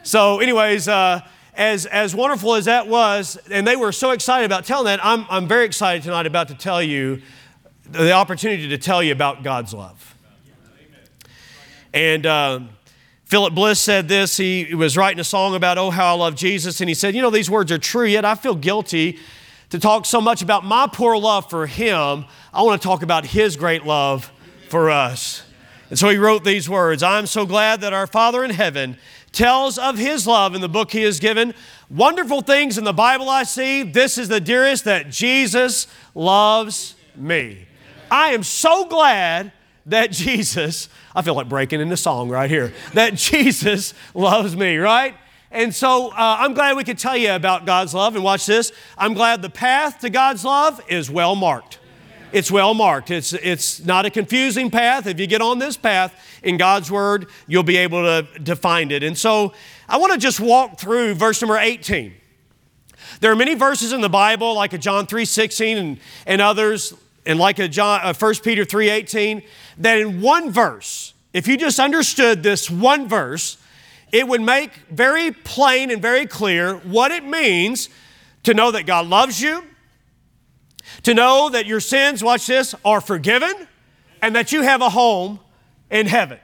So, 0.02 0.40
anyways, 0.40 0.88
uh, 0.88 1.20
as, 1.54 1.86
as 1.86 2.14
wonderful 2.14 2.54
as 2.54 2.66
that 2.66 2.88
was, 2.88 3.38
and 3.50 3.66
they 3.66 3.76
were 3.76 3.92
so 3.92 4.10
excited 4.10 4.44
about 4.44 4.64
telling 4.64 4.86
that, 4.86 5.04
I'm, 5.04 5.24
I'm 5.30 5.48
very 5.48 5.64
excited 5.64 6.02
tonight 6.02 6.26
about 6.26 6.48
to 6.48 6.54
tell 6.54 6.82
you 6.82 7.22
the 7.84 8.12
opportunity 8.12 8.68
to 8.68 8.78
tell 8.78 9.02
you 9.02 9.12
about 9.12 9.42
God's 9.42 9.72
love. 9.72 10.14
And 11.94 12.26
uh, 12.26 12.60
Philip 13.24 13.54
Bliss 13.54 13.80
said 13.80 14.08
this. 14.08 14.36
He 14.36 14.74
was 14.74 14.96
writing 14.96 15.20
a 15.20 15.24
song 15.24 15.54
about, 15.54 15.78
Oh, 15.78 15.90
how 15.90 16.14
I 16.14 16.18
love 16.18 16.34
Jesus. 16.36 16.80
And 16.80 16.88
he 16.88 16.94
said, 16.94 17.14
You 17.14 17.22
know, 17.22 17.30
these 17.30 17.50
words 17.50 17.72
are 17.72 17.78
true, 17.78 18.04
yet 18.04 18.24
I 18.24 18.34
feel 18.34 18.54
guilty 18.54 19.18
to 19.70 19.78
talk 19.78 20.06
so 20.06 20.20
much 20.20 20.42
about 20.42 20.64
my 20.64 20.88
poor 20.90 21.16
love 21.16 21.50
for 21.50 21.66
him, 21.66 22.24
I 22.52 22.62
want 22.62 22.80
to 22.80 22.86
talk 22.86 23.02
about 23.02 23.26
his 23.26 23.56
great 23.56 23.84
love 23.84 24.32
for 24.68 24.90
us. 24.90 25.42
And 25.90 25.98
so 25.98 26.08
he 26.08 26.16
wrote 26.16 26.44
these 26.44 26.68
words 26.68 27.02
I'm 27.02 27.26
so 27.26 27.46
glad 27.46 27.80
that 27.80 27.92
our 27.92 28.06
Father 28.06 28.44
in 28.44 28.50
heaven 28.50 28.96
tells 29.32 29.78
of 29.78 29.98
his 29.98 30.26
love 30.26 30.54
in 30.54 30.60
the 30.60 30.68
book 30.68 30.90
he 30.90 31.02
has 31.02 31.20
given. 31.20 31.54
Wonderful 31.90 32.42
things 32.42 32.78
in 32.78 32.84
the 32.84 32.92
Bible 32.92 33.28
I 33.28 33.44
see. 33.44 33.82
This 33.82 34.18
is 34.18 34.28
the 34.28 34.40
dearest 34.40 34.84
that 34.84 35.10
Jesus 35.10 35.86
loves 36.14 36.94
me. 37.16 37.66
I 38.10 38.32
am 38.32 38.42
so 38.42 38.86
glad 38.86 39.52
that 39.86 40.10
Jesus, 40.10 40.88
I 41.14 41.22
feel 41.22 41.34
like 41.34 41.48
breaking 41.48 41.80
into 41.80 41.96
song 41.96 42.28
right 42.28 42.50
here, 42.50 42.72
that 42.94 43.14
Jesus 43.16 43.94
loves 44.14 44.54
me, 44.56 44.76
right? 44.76 45.14
And 45.50 45.74
so 45.74 46.08
uh, 46.08 46.36
I'm 46.40 46.52
glad 46.54 46.76
we 46.76 46.84
could 46.84 46.98
tell 46.98 47.16
you 47.16 47.32
about 47.32 47.64
God's 47.64 47.94
love. 47.94 48.14
And 48.14 48.24
watch 48.24 48.46
this. 48.46 48.72
I'm 48.96 49.14
glad 49.14 49.42
the 49.42 49.50
path 49.50 50.00
to 50.00 50.10
God's 50.10 50.44
love 50.44 50.80
is 50.88 51.10
well 51.10 51.34
marked. 51.34 51.78
It's 52.30 52.50
well 52.50 52.74
marked. 52.74 53.10
It's, 53.10 53.32
it's 53.32 53.84
not 53.84 54.04
a 54.04 54.10
confusing 54.10 54.70
path. 54.70 55.06
If 55.06 55.18
you 55.18 55.26
get 55.26 55.40
on 55.40 55.58
this 55.58 55.78
path 55.78 56.14
in 56.42 56.58
God's 56.58 56.90
Word, 56.90 57.28
you'll 57.46 57.62
be 57.62 57.78
able 57.78 58.02
to, 58.02 58.26
to 58.44 58.54
find 58.54 58.92
it. 58.92 59.02
And 59.02 59.16
so 59.16 59.54
I 59.88 59.96
want 59.96 60.12
to 60.12 60.18
just 60.18 60.38
walk 60.38 60.78
through 60.78 61.14
verse 61.14 61.40
number 61.40 61.56
18. 61.56 62.12
There 63.20 63.32
are 63.32 63.36
many 63.36 63.54
verses 63.54 63.94
in 63.94 64.02
the 64.02 64.10
Bible, 64.10 64.54
like 64.54 64.74
a 64.74 64.78
John 64.78 65.06
3.16 65.06 65.76
and, 65.76 66.00
and 66.26 66.42
others, 66.42 66.92
and 67.24 67.38
like 67.38 67.58
a 67.58 67.66
John, 67.66 68.00
a 68.04 68.12
1 68.12 68.34
Peter 68.44 68.64
3.18, 68.64 69.42
that 69.78 69.98
in 69.98 70.20
one 70.20 70.50
verse, 70.50 71.14
if 71.32 71.48
you 71.48 71.56
just 71.56 71.80
understood 71.80 72.42
this 72.42 72.70
one 72.70 73.08
verse, 73.08 73.56
it 74.12 74.26
would 74.26 74.40
make 74.40 74.72
very 74.90 75.32
plain 75.32 75.90
and 75.90 76.00
very 76.00 76.26
clear 76.26 76.76
what 76.78 77.10
it 77.10 77.24
means 77.24 77.88
to 78.44 78.54
know 78.54 78.70
that 78.70 78.86
God 78.86 79.06
loves 79.06 79.40
you, 79.40 79.64
to 81.02 81.14
know 81.14 81.50
that 81.50 81.66
your 81.66 81.80
sins, 81.80 82.22
watch 82.22 82.46
this, 82.46 82.74
are 82.84 83.00
forgiven, 83.00 83.68
and 84.22 84.34
that 84.34 84.52
you 84.52 84.62
have 84.62 84.80
a 84.80 84.90
home 84.90 85.40
in 85.90 86.06
heaven. 86.06 86.38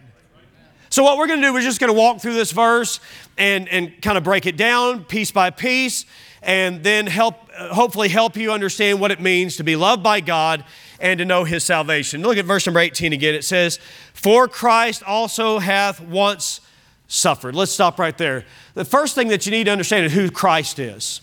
So, 0.91 1.03
what 1.03 1.19
we're 1.19 1.27
going 1.27 1.41
to 1.41 1.47
do, 1.49 1.53
we're 1.53 1.61
just 1.61 1.81
going 1.81 1.93
to 1.93 1.99
walk 1.99 2.21
through 2.21 2.35
this 2.35 2.53
verse 2.53 3.01
and, 3.37 3.69
and 3.69 4.01
kind 4.01 4.17
of 4.17 4.23
break 4.23 4.47
it 4.47 4.57
down 4.57 5.05
piece 5.05 5.33
by 5.33 5.51
piece. 5.51 6.05
and 6.43 6.85
then 6.85 7.07
help, 7.07 7.51
hopefully 7.53 8.09
help 8.09 8.37
you 8.37 8.53
understand 8.53 9.01
what 9.01 9.11
it 9.11 9.19
means 9.19 9.57
to 9.57 9.65
be 9.65 9.77
loved 9.77 10.03
by 10.03 10.21
God 10.21 10.63
and 11.01 11.19
to 11.19 11.25
know 11.25 11.45
his 11.45 11.65
salvation. 11.65 12.23
Look 12.23 12.37
at 12.37 12.45
verse 12.45 12.67
number 12.67 12.81
18 12.81 13.13
again. 13.13 13.35
It 13.35 13.45
says, 13.45 13.79
For 14.13 14.47
Christ 14.47 15.03
also 15.03 15.59
hath 15.59 16.01
once 16.01 16.61
suffered. 17.09 17.55
Let's 17.55 17.73
stop 17.73 17.99
right 17.99 18.17
there. 18.17 18.45
The 18.75 18.85
first 18.85 19.15
thing 19.15 19.29
that 19.29 19.47
you 19.47 19.53
need 19.53 19.65
to 19.65 19.71
understand 19.71 20.07
is 20.07 20.13
who 20.13 20.31
Christ 20.31 20.79
is. 20.79 21.21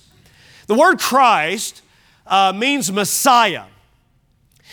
The 0.67 0.75
word 0.75 0.99
Christ 0.99 1.81
uh, 2.27 2.53
means 2.55 2.91
Messiah, 2.91 3.65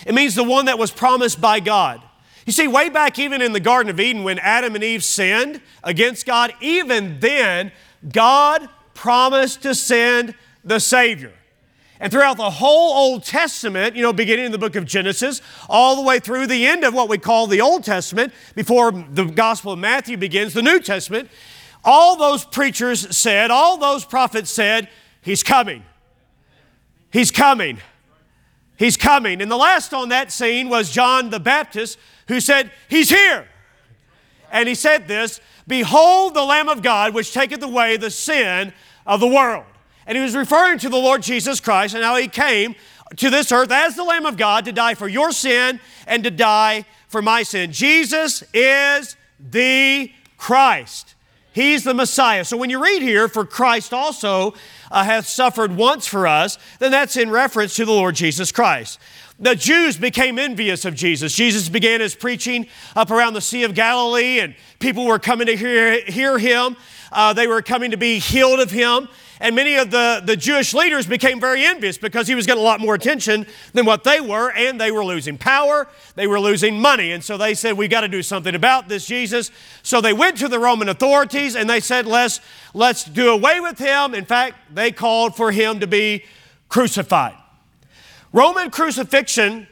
it 0.06 0.14
means 0.14 0.34
the 0.34 0.44
one 0.44 0.66
that 0.66 0.78
was 0.78 0.90
promised 0.90 1.40
by 1.40 1.60
God. 1.60 2.00
You 2.46 2.52
see, 2.52 2.66
way 2.66 2.88
back 2.88 3.18
even 3.18 3.42
in 3.42 3.52
the 3.52 3.60
Garden 3.60 3.90
of 3.90 4.00
Eden 4.00 4.24
when 4.24 4.38
Adam 4.38 4.74
and 4.74 4.82
Eve 4.82 5.04
sinned 5.04 5.60
against 5.84 6.24
God, 6.24 6.54
even 6.60 7.20
then, 7.20 7.72
God 8.10 8.68
promised 8.94 9.62
to 9.62 9.74
send 9.74 10.34
the 10.64 10.78
Savior. 10.78 11.34
And 12.00 12.12
throughout 12.12 12.36
the 12.36 12.50
whole 12.50 12.94
Old 12.94 13.24
Testament, 13.24 13.96
you 13.96 14.02
know, 14.02 14.12
beginning 14.12 14.46
in 14.46 14.52
the 14.52 14.58
book 14.58 14.76
of 14.76 14.84
Genesis, 14.84 15.42
all 15.68 15.96
the 15.96 16.02
way 16.02 16.20
through 16.20 16.46
the 16.46 16.66
end 16.66 16.84
of 16.84 16.94
what 16.94 17.08
we 17.08 17.18
call 17.18 17.46
the 17.46 17.60
Old 17.60 17.84
Testament, 17.84 18.32
before 18.54 18.92
the 18.92 19.24
Gospel 19.24 19.72
of 19.72 19.78
Matthew 19.78 20.16
begins, 20.16 20.54
the 20.54 20.62
New 20.62 20.80
Testament, 20.80 21.28
all 21.84 22.16
those 22.16 22.44
preachers 22.44 23.16
said, 23.16 23.50
all 23.50 23.76
those 23.78 24.04
prophets 24.04 24.50
said, 24.50 24.88
He's 25.22 25.42
coming. 25.42 25.84
He's 27.10 27.30
coming. 27.30 27.78
He's 28.76 28.96
coming. 28.96 29.42
And 29.42 29.50
the 29.50 29.56
last 29.56 29.92
on 29.92 30.10
that 30.10 30.30
scene 30.30 30.68
was 30.68 30.90
John 30.90 31.30
the 31.30 31.40
Baptist, 31.40 31.98
who 32.28 32.40
said, 32.40 32.70
He's 32.88 33.10
here. 33.10 33.48
And 34.52 34.68
he 34.68 34.74
said 34.74 35.08
this 35.08 35.40
Behold 35.66 36.34
the 36.34 36.44
Lamb 36.44 36.68
of 36.68 36.82
God, 36.82 37.12
which 37.12 37.32
taketh 37.32 37.62
away 37.62 37.96
the 37.96 38.10
sin 38.10 38.72
of 39.06 39.20
the 39.20 39.26
world. 39.26 39.64
And 40.08 40.16
he 40.16 40.24
was 40.24 40.34
referring 40.34 40.78
to 40.78 40.88
the 40.88 40.96
Lord 40.96 41.22
Jesus 41.22 41.60
Christ 41.60 41.94
and 41.94 42.02
how 42.02 42.16
he 42.16 42.26
came 42.26 42.74
to 43.16 43.30
this 43.30 43.52
earth 43.52 43.70
as 43.70 43.94
the 43.94 44.04
Lamb 44.04 44.26
of 44.26 44.38
God 44.38 44.64
to 44.64 44.72
die 44.72 44.94
for 44.94 45.06
your 45.06 45.32
sin 45.32 45.80
and 46.06 46.24
to 46.24 46.30
die 46.30 46.86
for 47.08 47.22
my 47.22 47.42
sin. 47.42 47.72
Jesus 47.72 48.42
is 48.54 49.16
the 49.38 50.10
Christ. 50.38 51.14
He's 51.52 51.84
the 51.84 51.94
Messiah. 51.94 52.44
So 52.44 52.56
when 52.56 52.70
you 52.70 52.82
read 52.82 53.02
here, 53.02 53.28
for 53.28 53.44
Christ 53.44 53.92
also 53.92 54.54
uh, 54.90 55.04
hath 55.04 55.26
suffered 55.26 55.76
once 55.76 56.06
for 56.06 56.26
us, 56.26 56.56
then 56.78 56.90
that's 56.90 57.16
in 57.16 57.30
reference 57.30 57.74
to 57.76 57.84
the 57.84 57.92
Lord 57.92 58.14
Jesus 58.14 58.50
Christ. 58.50 58.98
The 59.40 59.54
Jews 59.54 59.96
became 59.96 60.38
envious 60.38 60.84
of 60.84 60.94
Jesus. 60.94 61.34
Jesus 61.34 61.68
began 61.68 62.00
his 62.00 62.14
preaching 62.14 62.66
up 62.96 63.10
around 63.10 63.34
the 63.34 63.40
Sea 63.40 63.64
of 63.64 63.74
Galilee, 63.74 64.40
and 64.40 64.54
people 64.78 65.04
were 65.04 65.18
coming 65.18 65.46
to 65.46 65.56
hear, 65.56 66.00
hear 66.06 66.38
him. 66.38 66.76
Uh, 67.12 67.32
they 67.32 67.46
were 67.46 67.62
coming 67.62 67.90
to 67.90 67.96
be 67.96 68.18
healed 68.18 68.60
of 68.60 68.70
him. 68.70 69.08
And 69.40 69.54
many 69.54 69.76
of 69.76 69.90
the, 69.90 70.20
the 70.24 70.36
Jewish 70.36 70.74
leaders 70.74 71.06
became 71.06 71.40
very 71.40 71.64
envious 71.64 71.96
because 71.96 72.26
he 72.26 72.34
was 72.34 72.46
getting 72.46 72.62
a 72.62 72.64
lot 72.64 72.80
more 72.80 72.94
attention 72.94 73.46
than 73.72 73.86
what 73.86 74.04
they 74.04 74.20
were, 74.20 74.50
and 74.50 74.80
they 74.80 74.90
were 74.90 75.04
losing 75.04 75.38
power, 75.38 75.88
they 76.16 76.26
were 76.26 76.40
losing 76.40 76.80
money. 76.80 77.12
And 77.12 77.22
so 77.22 77.36
they 77.36 77.54
said, 77.54 77.76
We've 77.76 77.90
got 77.90 78.00
to 78.00 78.08
do 78.08 78.22
something 78.22 78.54
about 78.54 78.88
this 78.88 79.06
Jesus. 79.06 79.50
So 79.82 80.00
they 80.00 80.12
went 80.12 80.38
to 80.38 80.48
the 80.48 80.58
Roman 80.58 80.88
authorities 80.88 81.54
and 81.54 81.70
they 81.70 81.80
said, 81.80 82.06
Let's, 82.06 82.40
let's 82.74 83.04
do 83.04 83.30
away 83.30 83.60
with 83.60 83.78
him. 83.78 84.14
In 84.14 84.24
fact, 84.24 84.56
they 84.74 84.90
called 84.90 85.36
for 85.36 85.52
him 85.52 85.80
to 85.80 85.86
be 85.86 86.24
crucified. 86.68 87.36
Roman 88.32 88.70
crucifixion 88.70 89.68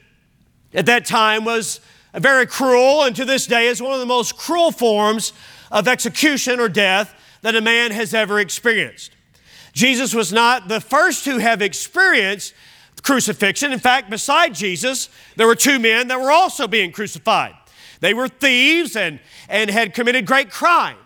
at 0.72 0.86
that 0.86 1.04
time 1.04 1.44
was 1.44 1.80
very 2.14 2.46
cruel, 2.46 3.02
and 3.02 3.14
to 3.16 3.24
this 3.24 3.46
day 3.46 3.66
is 3.66 3.82
one 3.82 3.92
of 3.92 4.00
the 4.00 4.06
most 4.06 4.36
cruel 4.36 4.70
forms 4.70 5.32
of 5.70 5.88
execution 5.88 6.60
or 6.60 6.68
death 6.68 7.14
that 7.42 7.54
a 7.54 7.60
man 7.60 7.90
has 7.90 8.14
ever 8.14 8.40
experienced. 8.40 9.15
Jesus 9.76 10.14
was 10.14 10.32
not 10.32 10.68
the 10.68 10.80
first 10.80 11.26
to 11.26 11.36
have 11.36 11.60
experienced 11.60 12.54
crucifixion. 13.02 13.72
In 13.72 13.78
fact, 13.78 14.08
beside 14.08 14.54
Jesus, 14.54 15.10
there 15.36 15.46
were 15.46 15.54
two 15.54 15.78
men 15.78 16.08
that 16.08 16.18
were 16.18 16.30
also 16.30 16.66
being 16.66 16.92
crucified. 16.92 17.54
They 18.00 18.14
were 18.14 18.26
thieves 18.26 18.96
and, 18.96 19.20
and 19.50 19.68
had 19.68 19.92
committed 19.92 20.24
great 20.24 20.50
crime. 20.50 20.96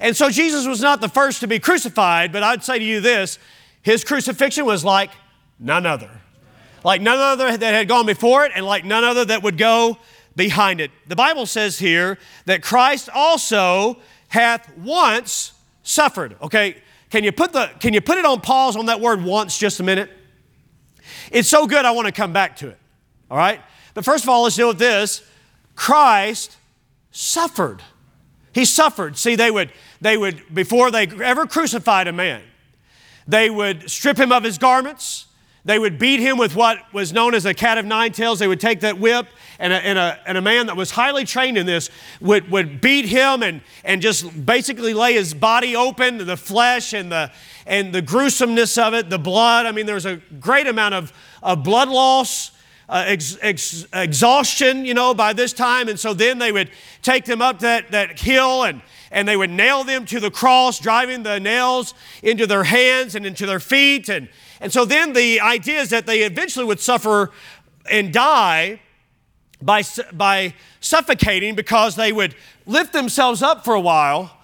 And 0.00 0.16
so 0.16 0.28
Jesus 0.28 0.66
was 0.66 0.80
not 0.80 1.00
the 1.00 1.08
first 1.08 1.38
to 1.42 1.46
be 1.46 1.60
crucified, 1.60 2.32
but 2.32 2.42
I'd 2.42 2.64
say 2.64 2.80
to 2.80 2.84
you 2.84 3.00
this 3.00 3.38
his 3.82 4.02
crucifixion 4.02 4.66
was 4.66 4.84
like 4.84 5.12
none 5.60 5.86
other. 5.86 6.10
Like 6.82 7.00
none 7.00 7.20
other 7.20 7.56
that 7.56 7.74
had 7.74 7.86
gone 7.86 8.06
before 8.06 8.44
it, 8.44 8.50
and 8.56 8.66
like 8.66 8.84
none 8.84 9.04
other 9.04 9.24
that 9.26 9.44
would 9.44 9.56
go 9.56 9.98
behind 10.34 10.80
it. 10.80 10.90
The 11.06 11.14
Bible 11.14 11.46
says 11.46 11.78
here 11.78 12.18
that 12.46 12.60
Christ 12.60 13.08
also 13.14 14.00
hath 14.30 14.76
once 14.78 15.52
suffered. 15.84 16.36
Okay, 16.42 16.82
can 17.14 17.22
you 17.22 17.30
put, 17.30 17.52
the, 17.52 17.70
can 17.78 17.94
you 17.94 18.00
put 18.00 18.18
it 18.18 18.24
on 18.24 18.40
pause 18.40 18.74
on 18.74 18.86
that 18.86 19.00
word 19.00 19.22
once 19.22 19.56
just 19.56 19.78
a 19.78 19.84
minute? 19.84 20.10
It's 21.30 21.48
so 21.48 21.64
good, 21.64 21.84
I 21.84 21.92
want 21.92 22.06
to 22.06 22.12
come 22.12 22.32
back 22.32 22.56
to 22.56 22.70
it. 22.70 22.78
All 23.30 23.36
right? 23.36 23.60
But 23.94 24.04
first 24.04 24.24
of 24.24 24.30
all, 24.30 24.42
let's 24.42 24.56
deal 24.56 24.66
with 24.66 24.80
this. 24.80 25.22
Christ 25.76 26.56
suffered. 27.12 27.84
He 28.52 28.64
suffered. 28.64 29.16
See, 29.16 29.36
they 29.36 29.52
would, 29.52 29.70
they 30.00 30.16
would, 30.16 30.42
before 30.52 30.90
they 30.90 31.06
ever 31.06 31.46
crucified 31.46 32.08
a 32.08 32.12
man, 32.12 32.42
they 33.28 33.48
would 33.48 33.88
strip 33.88 34.18
him 34.18 34.32
of 34.32 34.42
his 34.42 34.58
garments, 34.58 35.26
they 35.64 35.78
would 35.78 35.98
beat 35.98 36.20
him 36.20 36.36
with 36.36 36.54
what 36.54 36.92
was 36.92 37.12
known 37.12 37.34
as 37.34 37.46
a 37.46 37.54
cat 37.54 37.78
of 37.78 37.86
nine 37.86 38.12
tails. 38.12 38.38
They 38.38 38.46
would 38.46 38.60
take 38.60 38.80
that 38.80 38.98
whip, 38.98 39.26
and 39.58 39.72
a, 39.72 39.76
and 39.76 39.98
a, 39.98 40.20
and 40.26 40.36
a 40.36 40.42
man 40.42 40.66
that 40.66 40.76
was 40.76 40.90
highly 40.90 41.24
trained 41.24 41.56
in 41.56 41.64
this 41.64 41.88
would, 42.20 42.50
would 42.50 42.82
beat 42.82 43.06
him 43.06 43.42
and, 43.42 43.62
and 43.82 44.02
just 44.02 44.44
basically 44.44 44.92
lay 44.92 45.14
his 45.14 45.32
body 45.32 45.74
open, 45.74 46.18
the 46.18 46.36
flesh 46.36 46.92
and 46.92 47.10
the, 47.10 47.32
and 47.66 47.94
the 47.94 48.02
gruesomeness 48.02 48.76
of 48.76 48.92
it, 48.92 49.08
the 49.08 49.18
blood. 49.18 49.64
I 49.64 49.72
mean, 49.72 49.86
there 49.86 49.94
was 49.94 50.04
a 50.06 50.16
great 50.38 50.66
amount 50.66 50.94
of, 50.94 51.12
of 51.42 51.64
blood 51.64 51.88
loss. 51.88 52.50
Uh, 52.86 53.02
ex, 53.06 53.38
ex, 53.40 53.86
exhaustion, 53.94 54.84
you 54.84 54.92
know, 54.92 55.14
by 55.14 55.32
this 55.32 55.54
time. 55.54 55.88
And 55.88 55.98
so 55.98 56.12
then 56.12 56.38
they 56.38 56.52
would 56.52 56.70
take 57.00 57.24
them 57.24 57.40
up 57.40 57.60
that, 57.60 57.90
that 57.92 58.20
hill 58.20 58.64
and, 58.64 58.82
and 59.10 59.26
they 59.26 59.38
would 59.38 59.48
nail 59.48 59.84
them 59.84 60.04
to 60.04 60.20
the 60.20 60.30
cross, 60.30 60.78
driving 60.78 61.22
the 61.22 61.40
nails 61.40 61.94
into 62.22 62.46
their 62.46 62.64
hands 62.64 63.14
and 63.14 63.24
into 63.24 63.46
their 63.46 63.58
feet. 63.58 64.10
And, 64.10 64.28
and 64.64 64.72
so 64.72 64.86
then 64.86 65.12
the 65.12 65.42
idea 65.42 65.78
is 65.78 65.90
that 65.90 66.06
they 66.06 66.20
eventually 66.20 66.64
would 66.64 66.80
suffer 66.80 67.30
and 67.90 68.14
die 68.14 68.80
by, 69.60 69.82
by 70.14 70.54
suffocating 70.80 71.54
because 71.54 71.96
they 71.96 72.12
would 72.12 72.34
lift 72.64 72.94
themselves 72.94 73.42
up 73.42 73.62
for 73.62 73.74
a 73.74 73.80
while 73.80 74.34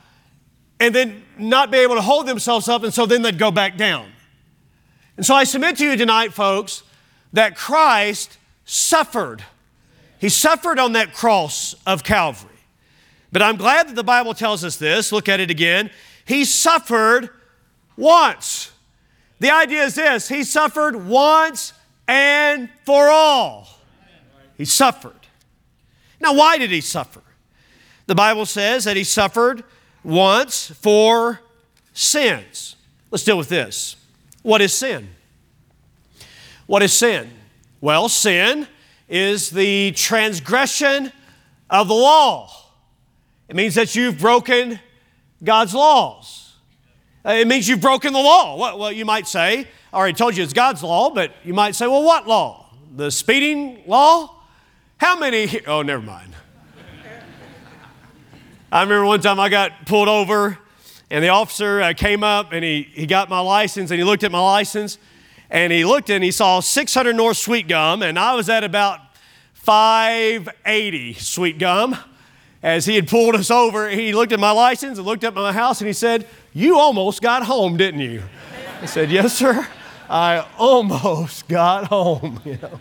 and 0.78 0.94
then 0.94 1.22
not 1.38 1.70
be 1.70 1.78
able 1.78 1.94
to 1.94 2.02
hold 2.02 2.26
themselves 2.26 2.68
up, 2.68 2.82
and 2.82 2.92
so 2.92 3.06
then 3.06 3.22
they'd 3.22 3.38
go 3.38 3.50
back 3.50 3.78
down. 3.78 4.12
And 5.16 5.24
so 5.24 5.34
I 5.34 5.44
submit 5.44 5.78
to 5.78 5.86
you 5.86 5.96
tonight, 5.96 6.34
folks, 6.34 6.82
that 7.32 7.56
Christ 7.56 8.36
suffered. 8.66 9.42
He 10.18 10.28
suffered 10.28 10.78
on 10.78 10.92
that 10.92 11.14
cross 11.14 11.74
of 11.86 12.04
Calvary. 12.04 12.50
But 13.32 13.40
I'm 13.40 13.56
glad 13.56 13.88
that 13.88 13.96
the 13.96 14.04
Bible 14.04 14.34
tells 14.34 14.64
us 14.64 14.76
this. 14.76 15.12
Look 15.12 15.30
at 15.30 15.40
it 15.40 15.50
again. 15.50 15.90
He 16.26 16.44
suffered 16.44 17.30
once. 17.96 18.70
The 19.40 19.50
idea 19.50 19.82
is 19.84 19.96
this 19.96 20.28
He 20.28 20.44
suffered 20.44 20.94
once 20.94 21.72
and 22.06 22.68
for 22.84 23.08
all. 23.08 23.68
He 24.56 24.64
suffered. 24.64 25.14
Now, 26.20 26.34
why 26.34 26.58
did 26.58 26.70
he 26.70 26.82
suffer? 26.82 27.22
The 28.06 28.14
Bible 28.14 28.44
says 28.44 28.84
that 28.84 28.96
he 28.96 29.04
suffered 29.04 29.64
once 30.04 30.70
for 30.70 31.40
sins. 31.94 32.76
Let's 33.10 33.24
deal 33.24 33.38
with 33.38 33.48
this. 33.48 33.96
What 34.42 34.60
is 34.60 34.74
sin? 34.74 35.08
What 36.66 36.82
is 36.82 36.92
sin? 36.92 37.30
Well, 37.80 38.08
sin 38.08 38.68
is 39.08 39.50
the 39.50 39.92
transgression 39.92 41.12
of 41.70 41.88
the 41.88 41.94
law. 41.94 42.50
It 43.48 43.56
means 43.56 43.74
that 43.76 43.94
you've 43.94 44.18
broken 44.18 44.78
God's 45.42 45.74
laws. 45.74 46.49
Uh, 47.24 47.32
it 47.32 47.46
means 47.46 47.68
you've 47.68 47.82
broken 47.82 48.14
the 48.14 48.18
law. 48.18 48.56
Well, 48.56 48.90
you 48.90 49.04
might 49.04 49.28
say, 49.28 49.66
I 49.92 49.96
already 49.96 50.14
told 50.14 50.36
you 50.36 50.42
it's 50.42 50.54
God's 50.54 50.82
law, 50.82 51.10
but 51.10 51.32
you 51.44 51.52
might 51.52 51.74
say, 51.74 51.86
well, 51.86 52.02
what 52.02 52.26
law? 52.26 52.66
The 52.96 53.10
speeding 53.10 53.82
law? 53.86 54.36
How 54.96 55.18
many? 55.18 55.60
Oh, 55.66 55.82
never 55.82 56.02
mind. 56.02 56.34
I 58.72 58.82
remember 58.82 59.04
one 59.04 59.20
time 59.20 59.38
I 59.38 59.48
got 59.48 59.84
pulled 59.84 60.08
over, 60.08 60.58
and 61.10 61.22
the 61.22 61.28
officer 61.28 61.82
uh, 61.82 61.92
came 61.92 62.22
up 62.22 62.52
and 62.52 62.64
he, 62.64 62.82
he 62.82 63.04
got 63.04 63.28
my 63.28 63.40
license 63.40 63.90
and 63.90 63.98
he 63.98 64.04
looked 64.04 64.22
at 64.22 64.30
my 64.30 64.40
license 64.40 64.96
and 65.50 65.72
he 65.72 65.84
looked 65.84 66.08
and 66.08 66.22
he 66.22 66.30
saw 66.30 66.60
600 66.60 67.16
North 67.16 67.36
Sweet 67.36 67.66
Gum, 67.66 68.02
and 68.02 68.18
I 68.18 68.34
was 68.34 68.48
at 68.48 68.64
about 68.64 69.00
580 69.54 71.14
Sweet 71.14 71.58
Gum. 71.58 71.96
As 72.62 72.84
he 72.84 72.94
had 72.94 73.08
pulled 73.08 73.34
us 73.34 73.50
over, 73.50 73.88
he 73.88 74.12
looked 74.12 74.32
at 74.32 74.38
my 74.38 74.50
license 74.50 74.98
and 74.98 75.06
looked 75.06 75.24
up 75.24 75.34
at 75.36 75.40
my 75.40 75.52
house 75.52 75.80
and 75.80 75.88
he 75.88 75.94
said, 75.94 76.26
you 76.52 76.78
almost 76.78 77.22
got 77.22 77.44
home, 77.44 77.76
didn't 77.76 78.00
you? 78.00 78.22
I 78.82 78.86
said, 78.86 79.10
Yes, 79.10 79.34
sir. 79.34 79.66
I 80.08 80.44
almost 80.58 81.46
got 81.46 81.84
home, 81.84 82.40
you 82.44 82.58
know. 82.60 82.80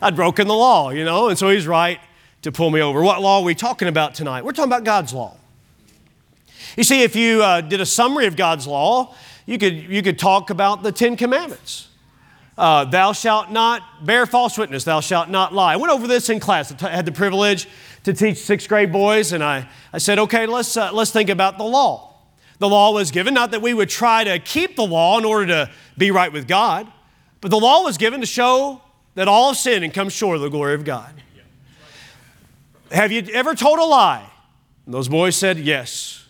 I'd 0.00 0.16
broken 0.16 0.48
the 0.48 0.54
law, 0.54 0.90
you 0.90 1.04
know, 1.04 1.28
and 1.28 1.38
so 1.38 1.48
he's 1.48 1.66
right 1.66 2.00
to 2.42 2.50
pull 2.50 2.70
me 2.70 2.80
over. 2.80 3.00
What 3.02 3.20
law 3.20 3.38
are 3.38 3.44
we 3.44 3.54
talking 3.54 3.86
about 3.86 4.16
tonight? 4.16 4.44
We're 4.44 4.50
talking 4.50 4.70
about 4.70 4.82
God's 4.82 5.12
law. 5.12 5.36
You 6.76 6.82
see, 6.82 7.02
if 7.02 7.14
you 7.14 7.42
uh, 7.42 7.60
did 7.60 7.80
a 7.80 7.86
summary 7.86 8.26
of 8.26 8.34
God's 8.34 8.66
law, 8.66 9.14
you 9.46 9.58
could, 9.58 9.74
you 9.74 10.02
could 10.02 10.18
talk 10.18 10.50
about 10.50 10.82
the 10.82 10.90
Ten 10.90 11.16
Commandments. 11.16 11.88
Uh, 12.58 12.84
thou 12.84 13.12
shalt 13.12 13.52
not 13.52 14.04
bear 14.04 14.26
false 14.26 14.58
witness, 14.58 14.82
thou 14.82 15.00
shalt 15.00 15.28
not 15.28 15.54
lie. 15.54 15.74
I 15.74 15.76
went 15.76 15.92
over 15.92 16.08
this 16.08 16.28
in 16.28 16.40
class. 16.40 16.72
I 16.82 16.90
had 16.90 17.06
the 17.06 17.12
privilege 17.12 17.68
to 18.02 18.12
teach 18.12 18.38
sixth 18.38 18.68
grade 18.68 18.90
boys, 18.90 19.32
and 19.32 19.44
I, 19.44 19.68
I 19.92 19.98
said, 19.98 20.18
okay, 20.18 20.46
let's, 20.46 20.76
uh, 20.76 20.92
let's 20.92 21.12
think 21.12 21.30
about 21.30 21.58
the 21.58 21.64
law. 21.64 22.11
The 22.62 22.68
law 22.68 22.92
was 22.92 23.10
given, 23.10 23.34
not 23.34 23.50
that 23.50 23.60
we 23.60 23.74
would 23.74 23.88
try 23.88 24.22
to 24.22 24.38
keep 24.38 24.76
the 24.76 24.86
law 24.86 25.18
in 25.18 25.24
order 25.24 25.46
to 25.48 25.70
be 25.98 26.12
right 26.12 26.32
with 26.32 26.46
God, 26.46 26.86
but 27.40 27.50
the 27.50 27.58
law 27.58 27.82
was 27.82 27.98
given 27.98 28.20
to 28.20 28.26
show 28.26 28.80
that 29.16 29.26
all 29.26 29.48
have 29.48 29.56
sinned 29.56 29.82
and 29.82 29.92
come 29.92 30.08
short 30.08 30.36
of 30.36 30.42
the 30.42 30.48
glory 30.48 30.74
of 30.74 30.84
God. 30.84 31.12
Have 32.92 33.10
you 33.10 33.26
ever 33.32 33.56
told 33.56 33.80
a 33.80 33.84
lie? 33.84 34.24
And 34.86 34.94
those 34.94 35.08
boys 35.08 35.34
said, 35.34 35.58
yes. 35.58 36.24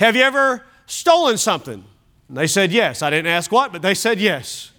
Have 0.00 0.16
you 0.16 0.22
ever 0.22 0.64
stolen 0.86 1.36
something? 1.36 1.84
And 2.28 2.36
they 2.38 2.46
said, 2.46 2.72
yes. 2.72 3.02
I 3.02 3.10
didn't 3.10 3.26
ask 3.26 3.52
what, 3.52 3.70
but 3.70 3.82
they 3.82 3.92
said, 3.92 4.18
yes. 4.18 4.72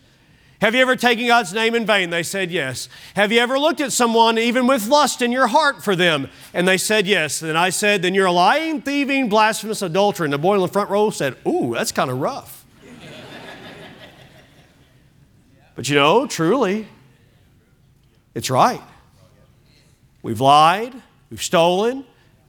Have 0.60 0.74
you 0.74 0.82
ever 0.82 0.96
taken 0.96 1.28
God's 1.28 1.54
name 1.54 1.76
in 1.76 1.86
vain? 1.86 2.10
They 2.10 2.24
said 2.24 2.50
yes. 2.50 2.90
Have 3.16 3.32
you 3.32 3.40
ever 3.40 3.60
looked 3.60 3.80
at 3.80 3.92
someone 3.92 4.40
even 4.40 4.66
with 4.66 4.88
lust 4.88 5.22
in 5.22 5.32
your 5.32 5.46
heart 5.46 5.84
for 5.84 5.96
them? 5.96 6.30
And 6.52 6.68
they 6.68 6.80
said 6.80 7.06
yes. 7.06 7.44
And 7.44 7.56
I 7.56 7.70
said, 7.70 8.02
then 8.02 8.16
you're 8.16 8.26
a 8.26 8.32
lying, 8.32 8.82
thieving, 8.82 9.30
blasphemous 9.30 9.84
adulterer. 9.84 10.26
And 10.26 10.34
the 10.34 10.40
boy 10.40 10.56
in 10.56 10.62
the 10.62 10.68
front 10.68 10.90
row 10.90 11.12
said, 11.12 11.36
ooh, 11.48 11.76
that's 11.76 11.92
kind 11.92 12.10
of 12.10 12.20
rough. 12.20 12.66
but 15.76 15.88
you 15.88 15.96
know, 15.96 16.26
truly, 16.26 16.88
it's 18.34 18.50
right. 18.50 18.82
We've 20.24 20.42
lied, 20.42 20.96
we've 21.30 21.42
stolen, 21.42 22.04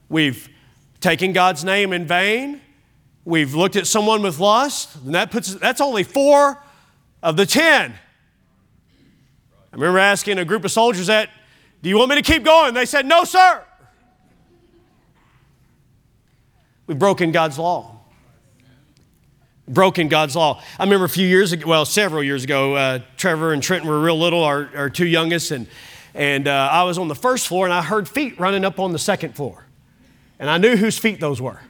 we've 0.09 0.49
taken 1.01 1.35
God's 1.35 1.63
name 1.63 1.93
in 1.93 2.07
vain, 2.07 2.63
we've 3.27 3.55
looked 3.55 3.77
at 3.77 3.87
someone 3.87 4.23
with 4.23 4.39
lust, 4.39 4.97
and 4.97 5.15
that 5.15 5.31
puts 5.31 5.55
that's 5.57 5.83
only 5.83 6.05
four 6.05 6.63
of 7.23 7.37
the 7.37 7.47
ten. 7.47 7.93
I 9.73 9.77
remember 9.77 9.99
asking 9.99 10.39
a 10.39 10.45
group 10.45 10.65
of 10.65 10.71
soldiers 10.71 11.09
that, 11.09 11.31
do 11.83 11.89
you 11.89 11.99
want 11.99 12.11
me 12.11 12.17
to 12.17 12.23
keep 12.23 12.43
going? 12.43 12.75
They 12.75 12.87
said, 12.87 13.07
no, 13.07 13.25
sir. 13.25 13.65
We've 16.87 16.99
broken 16.99 17.33
God's 17.33 17.59
law. 17.59 18.01
Broken 19.69 20.09
God's 20.09 20.35
law. 20.35 20.63
I 20.79 20.85
remember 20.85 21.05
a 21.05 21.11
few 21.11 21.29
years 21.29 21.53
ago, 21.53 21.69
well, 21.69 21.85
several 21.85 22.23
years 22.23 22.45
ago, 22.45 22.75
uh, 22.75 23.01
Trevor 23.19 23.53
and 23.53 23.63
Trenton 23.63 23.89
were 23.89 24.01
real 24.01 24.19
little, 24.19 24.43
our, 24.43 24.71
our 24.75 24.89
two 24.89 25.07
youngest, 25.07 25.51
and, 25.51 25.67
and 26.15 26.49
uh, 26.49 26.71
I 26.73 26.85
was 26.85 26.97
on 26.97 27.09
the 27.09 27.15
first 27.15 27.47
floor 27.47 27.67
and 27.67 27.75
I 27.75 27.83
heard 27.83 28.09
feet 28.09 28.41
running 28.41 28.65
up 28.65 28.81
on 28.81 28.93
the 28.93 28.99
second 28.99 29.37
floor. 29.37 29.67
And 30.39 30.49
I 30.49 30.57
knew 30.57 30.77
whose 30.77 30.97
feet 30.97 31.21
those 31.21 31.43
were. 31.43 31.61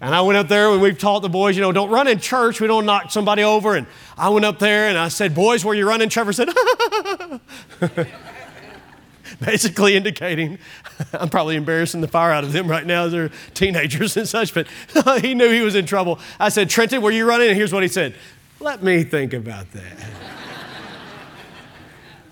And 0.00 0.14
I 0.14 0.20
went 0.20 0.38
up 0.38 0.46
there 0.48 0.70
and 0.70 0.80
we've 0.80 0.98
taught 0.98 1.20
the 1.20 1.28
boys, 1.28 1.56
you 1.56 1.62
know, 1.62 1.72
don't 1.72 1.90
run 1.90 2.06
in 2.06 2.20
church. 2.20 2.60
We 2.60 2.68
don't 2.68 2.86
knock 2.86 3.10
somebody 3.10 3.42
over. 3.42 3.74
And 3.74 3.86
I 4.16 4.28
went 4.28 4.44
up 4.44 4.60
there 4.60 4.88
and 4.88 4.96
I 4.96 5.08
said, 5.08 5.34
boys, 5.34 5.64
where 5.64 5.74
you 5.74 5.88
running? 5.88 6.08
Trevor 6.08 6.32
said, 6.32 6.48
basically 9.40 9.96
indicating 9.96 10.58
I'm 11.12 11.28
probably 11.28 11.56
embarrassing 11.56 12.00
the 12.00 12.08
fire 12.08 12.32
out 12.32 12.44
of 12.44 12.52
them 12.52 12.68
right 12.68 12.86
now. 12.86 13.08
They're 13.08 13.30
teenagers 13.54 14.16
and 14.16 14.28
such, 14.28 14.54
but 14.54 14.66
he 15.20 15.34
knew 15.34 15.50
he 15.50 15.62
was 15.62 15.74
in 15.74 15.86
trouble. 15.86 16.18
I 16.38 16.48
said, 16.48 16.70
Trenton, 16.70 17.02
where 17.02 17.12
you 17.12 17.26
running? 17.26 17.48
And 17.48 17.56
here's 17.56 17.72
what 17.72 17.82
he 17.82 17.88
said 17.88 18.14
Let 18.60 18.82
me 18.82 19.04
think 19.04 19.32
about 19.32 19.70
that. 19.72 20.10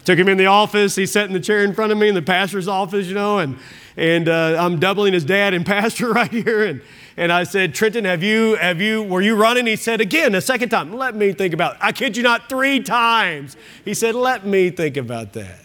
Took 0.04 0.18
him 0.18 0.28
in 0.28 0.38
the 0.38 0.46
office. 0.46 0.94
He 0.94 1.04
sat 1.04 1.26
in 1.26 1.32
the 1.32 1.40
chair 1.40 1.64
in 1.64 1.74
front 1.74 1.90
of 1.90 1.98
me 1.98 2.08
in 2.08 2.14
the 2.14 2.22
pastor's 2.22 2.68
office, 2.68 3.08
you 3.08 3.14
know, 3.14 3.40
and, 3.40 3.58
and 3.96 4.28
uh, 4.28 4.56
I'm 4.56 4.78
doubling 4.78 5.12
his 5.12 5.24
dad 5.24 5.52
and 5.52 5.66
pastor 5.66 6.12
right 6.12 6.30
here. 6.30 6.64
And, 6.64 6.80
and 7.16 7.32
I 7.32 7.44
said, 7.44 7.74
Trenton, 7.74 8.04
have 8.04 8.22
you, 8.22 8.56
have 8.56 8.80
you, 8.80 9.02
were 9.02 9.22
you 9.22 9.36
running? 9.36 9.66
He 9.66 9.76
said, 9.76 10.00
again, 10.00 10.34
a 10.34 10.40
second 10.40 10.68
time, 10.68 10.92
let 10.92 11.14
me 11.14 11.32
think 11.32 11.54
about 11.54 11.76
it. 11.76 11.78
I 11.80 11.92
kid 11.92 12.16
you 12.16 12.22
not, 12.22 12.48
three 12.48 12.80
times. 12.80 13.56
He 13.84 13.94
said, 13.94 14.14
let 14.14 14.46
me 14.46 14.68
think 14.70 14.98
about 14.98 15.32
that. 15.32 15.60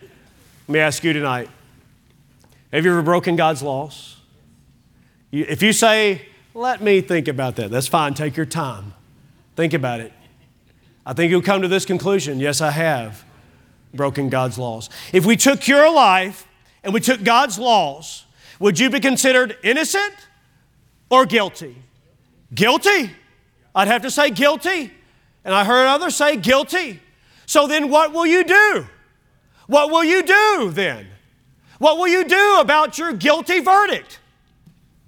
Let 0.00 0.72
me 0.72 0.78
ask 0.78 1.02
you 1.04 1.12
tonight 1.12 1.50
have 2.72 2.84
you 2.84 2.90
ever 2.90 3.02
broken 3.02 3.36
God's 3.36 3.62
laws? 3.62 4.16
If 5.30 5.62
you 5.62 5.72
say, 5.72 6.22
let 6.54 6.82
me 6.82 7.00
think 7.00 7.28
about 7.28 7.56
that, 7.56 7.70
that's 7.70 7.86
fine. 7.86 8.14
Take 8.14 8.36
your 8.36 8.46
time. 8.46 8.94
Think 9.54 9.74
about 9.74 10.00
it. 10.00 10.12
I 11.06 11.12
think 11.12 11.30
you'll 11.30 11.42
come 11.42 11.62
to 11.62 11.68
this 11.68 11.84
conclusion 11.84 12.40
yes, 12.40 12.60
I 12.60 12.70
have 12.70 13.24
broken 13.92 14.28
God's 14.28 14.58
laws. 14.58 14.90
If 15.12 15.24
we 15.24 15.36
took 15.36 15.68
your 15.68 15.92
life 15.92 16.48
and 16.82 16.92
we 16.92 17.00
took 17.00 17.22
God's 17.22 17.58
laws, 17.58 18.24
would 18.58 18.78
you 18.78 18.90
be 18.90 19.00
considered 19.00 19.56
innocent 19.62 20.14
or 21.10 21.26
guilty? 21.26 21.76
Guilty. 22.54 23.10
I'd 23.74 23.88
have 23.88 24.02
to 24.02 24.10
say 24.10 24.30
guilty. 24.30 24.92
And 25.44 25.54
I 25.54 25.64
heard 25.64 25.86
others 25.86 26.16
say 26.16 26.36
guilty. 26.36 27.00
So 27.46 27.66
then 27.66 27.90
what 27.90 28.12
will 28.12 28.26
you 28.26 28.44
do? 28.44 28.86
What 29.66 29.90
will 29.90 30.04
you 30.04 30.22
do 30.22 30.70
then? 30.72 31.08
What 31.78 31.98
will 31.98 32.08
you 32.08 32.24
do 32.24 32.58
about 32.60 32.98
your 32.98 33.12
guilty 33.12 33.60
verdict? 33.60 34.20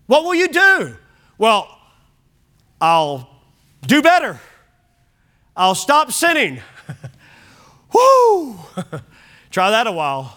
What 0.06 0.24
will 0.24 0.34
you 0.34 0.48
do? 0.48 0.96
Well, 1.38 1.78
I'll 2.80 3.30
do 3.86 4.02
better. 4.02 4.40
I'll 5.56 5.74
stop 5.74 6.12
sinning. 6.12 6.60
Woo! 7.92 8.58
Try 9.50 9.70
that 9.70 9.86
a 9.86 9.92
while, 9.92 10.36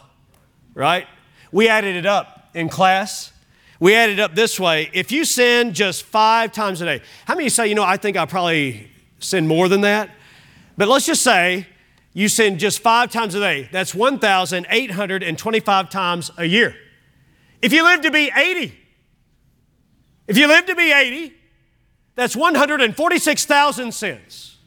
right? 0.74 1.08
We 1.52 1.67
added 1.67 1.95
it 1.95 2.06
up 2.06 2.50
in 2.54 2.69
class. 2.69 3.34
We 3.79 3.95
added 3.95 4.19
up 4.19 4.35
this 4.35 4.59
way. 4.59 4.89
If 4.93 5.11
you 5.11 5.23
sin 5.23 5.73
just 5.73 6.03
five 6.03 6.51
times 6.51 6.81
a 6.81 6.85
day, 6.85 7.01
how 7.25 7.35
many 7.35 7.49
say, 7.49 7.67
you 7.67 7.75
know, 7.75 7.83
I 7.83 7.97
think 7.97 8.17
I 8.17 8.25
probably 8.25 8.91
sin 9.19 9.47
more 9.47 9.69
than 9.69 9.81
that? 9.81 10.09
But 10.77 10.89
let's 10.89 11.05
just 11.05 11.21
say 11.21 11.65
you 12.13 12.27
sin 12.27 12.57
just 12.57 12.79
five 12.81 13.11
times 13.11 13.35
a 13.35 13.39
day. 13.39 13.69
That's 13.71 13.95
1,825 13.95 15.89
times 15.89 16.31
a 16.37 16.45
year. 16.45 16.75
If 17.61 17.71
you 17.71 17.83
live 17.83 18.01
to 18.01 18.11
be 18.11 18.31
80, 18.35 18.73
if 20.27 20.37
you 20.37 20.47
live 20.47 20.65
to 20.65 20.75
be 20.75 20.91
80, 20.91 21.33
that's 22.15 22.35
146,000 22.35 23.93
sins. 23.93 24.57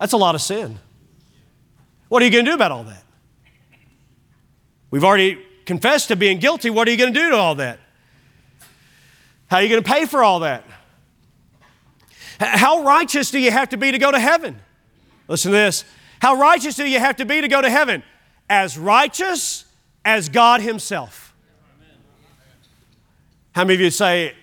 That's 0.00 0.12
a 0.12 0.16
lot 0.16 0.34
of 0.34 0.40
sin. 0.40 0.78
What 2.08 2.22
are 2.22 2.24
you 2.24 2.30
going 2.30 2.44
to 2.44 2.50
do 2.50 2.54
about 2.54 2.72
all 2.72 2.84
that? 2.84 3.02
We've 4.90 5.04
already 5.04 5.38
confessed 5.66 6.08
to 6.08 6.16
being 6.16 6.38
guilty. 6.38 6.70
What 6.70 6.88
are 6.88 6.90
you 6.90 6.96
going 6.96 7.12
to 7.12 7.20
do 7.20 7.30
to 7.30 7.36
all 7.36 7.56
that? 7.56 7.78
How 9.48 9.58
are 9.58 9.62
you 9.62 9.68
going 9.68 9.82
to 9.82 9.88
pay 9.88 10.06
for 10.06 10.22
all 10.22 10.40
that? 10.40 10.64
How 12.38 12.82
righteous 12.82 13.30
do 13.30 13.38
you 13.38 13.50
have 13.50 13.68
to 13.70 13.76
be 13.76 13.92
to 13.92 13.98
go 13.98 14.10
to 14.10 14.18
heaven? 14.18 14.58
Listen 15.28 15.52
to 15.52 15.56
this. 15.56 15.84
How 16.20 16.36
righteous 16.36 16.76
do 16.76 16.88
you 16.88 16.98
have 16.98 17.16
to 17.16 17.24
be 17.24 17.40
to 17.40 17.48
go 17.48 17.60
to 17.60 17.70
heaven? 17.70 18.02
As 18.48 18.78
righteous 18.78 19.64
as 20.04 20.28
God 20.28 20.60
Himself. 20.60 21.34
How 23.52 23.64
many 23.64 23.74
of 23.74 23.80
you 23.80 23.90
say, 23.90 24.34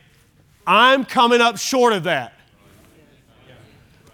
I'm 0.66 1.06
coming 1.06 1.40
up 1.40 1.58
short 1.58 1.94
of 1.94 2.04
that? 2.04 2.34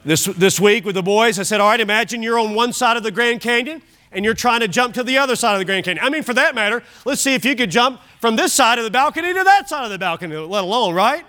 This, 0.05 0.25
this 0.25 0.59
week 0.59 0.85
with 0.85 0.95
the 0.95 1.03
boys, 1.03 1.39
I 1.39 1.43
said, 1.43 1.59
All 1.59 1.69
right, 1.69 1.79
imagine 1.79 2.23
you're 2.23 2.39
on 2.39 2.53
one 2.53 2.73
side 2.73 2.97
of 2.97 3.03
the 3.03 3.11
Grand 3.11 3.41
Canyon 3.41 3.81
and 4.11 4.25
you're 4.25 4.33
trying 4.33 4.61
to 4.61 4.67
jump 4.67 4.93
to 4.95 5.03
the 5.03 5.17
other 5.17 5.35
side 5.35 5.53
of 5.53 5.59
the 5.59 5.65
Grand 5.65 5.85
Canyon. 5.85 6.03
I 6.03 6.09
mean, 6.09 6.23
for 6.23 6.33
that 6.33 6.55
matter, 6.55 6.83
let's 7.05 7.21
see 7.21 7.33
if 7.33 7.45
you 7.45 7.55
could 7.55 7.69
jump 7.69 8.01
from 8.19 8.35
this 8.35 8.53
side 8.53 8.77
of 8.77 8.83
the 8.83 8.91
balcony 8.91 9.33
to 9.33 9.43
that 9.43 9.69
side 9.69 9.85
of 9.85 9.91
the 9.91 9.99
balcony, 9.99 10.35
let 10.35 10.63
alone, 10.63 10.95
right? 10.95 11.25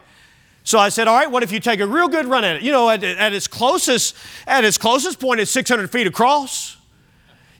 So 0.62 0.79
I 0.79 0.88
said, 0.88 1.09
all 1.09 1.16
right, 1.16 1.31
what 1.31 1.43
if 1.43 1.53
you 1.53 1.61
take 1.61 1.81
a 1.81 1.87
real 1.87 2.09
good 2.09 2.27
run 2.27 2.45
at 2.45 2.57
it? 2.57 2.62
You 2.62 2.73
know, 2.73 2.90
at, 2.90 3.03
at, 3.03 3.33
its 3.33 3.47
closest, 3.47 4.16
at 4.47 4.64
its 4.64 4.79
closest 4.79 5.19
point, 5.19 5.40
it's 5.40 5.51
600 5.51 5.90
feet 5.90 6.07
across. 6.07 6.77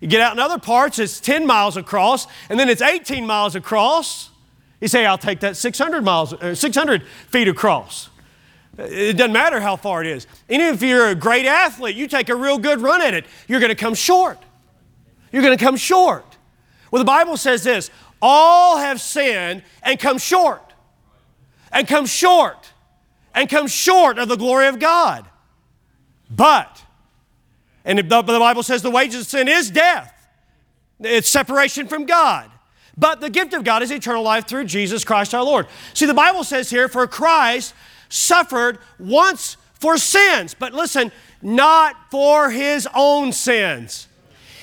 You 0.01 0.09
get 0.09 0.21
out 0.21 0.33
in 0.33 0.39
other 0.39 0.59
parts, 0.59 0.99
it's 0.99 1.21
10 1.21 1.47
miles 1.47 1.77
across, 1.77 2.27
and 2.49 2.59
then 2.59 2.69
it's 2.69 2.83
18 2.83 3.27
miles 3.27 3.55
across. 3.55 4.31
You 4.81 4.89
say, 4.89 5.05
I'll 5.05 5.19
take 5.19 5.41
that 5.41 5.57
600 5.57 6.03
miles, 6.03 6.33
uh, 6.33 6.55
600 6.55 7.03
feet 7.29 7.49
across. 7.49 8.09
It 8.79 9.19
doesn't 9.19 9.33
matter 9.33 9.61
how 9.61 9.77
far 9.77 10.03
it 10.03 10.07
is. 10.07 10.27
Even 10.49 10.67
if 10.75 10.83
you're 10.83 11.09
a 11.09 11.15
great 11.15 11.45
athlete, 11.45 11.97
you 11.97 12.07
take 12.07 12.31
a 12.31 12.35
real 12.35 12.57
good 12.57 12.81
run 12.81 13.03
at 13.03 13.13
it, 13.13 13.27
you're 13.47 13.61
going 13.61 13.71
to 13.71 13.75
come 13.77 13.95
short. 13.95 14.39
You're 15.33 15.43
going 15.43 15.57
to 15.57 15.64
come 15.64 15.77
short. 15.77 16.25
Well, 16.90 17.01
the 17.01 17.07
Bible 17.07 17.37
says 17.37 17.62
this 17.62 17.90
all 18.23 18.79
have 18.79 19.01
sinned 19.01 19.62
and 19.83 19.99
come 19.99 20.19
short. 20.19 20.62
And 21.73 21.87
come 21.87 22.07
short 22.07 22.73
and 23.35 23.49
come 23.49 23.69
short 23.69 24.19
of 24.19 24.29
the 24.29 24.37
glory 24.37 24.66
of 24.66 24.79
God. 24.79 25.27
But, 26.29 26.83
and 27.85 27.99
the, 27.99 28.03
the 28.03 28.38
Bible 28.38 28.62
says 28.62 28.83
the 28.83 28.90
wages 28.90 29.23
of 29.23 29.27
sin 29.27 29.49
is 29.49 29.71
death, 29.71 30.12
it's 31.01 31.29
separation 31.29 31.87
from 31.87 32.07
God. 32.07 32.51
But 32.97 33.21
the 33.21 33.31
gift 33.31 33.55
of 33.55 33.64
God 33.64 33.83
is 33.83 33.90
eternal 33.90 34.23
life 34.23 34.47
through 34.47 34.64
Jesus 34.64 35.05
Christ 35.05 35.33
our 35.33 35.43
Lord. 35.43 35.66
See, 35.95 36.07
the 36.07 36.12
Bible 36.12 36.45
says 36.45 36.69
here, 36.69 36.88
for 36.88 37.07
Christ 37.07 37.73
suffered 38.11 38.79
once 38.99 39.57
for 39.75 39.97
sins, 39.97 40.55
but 40.59 40.75
listen, 40.75 41.11
not 41.40 41.97
for 42.11 42.51
his 42.51 42.87
own 42.95 43.33
sins. 43.33 44.07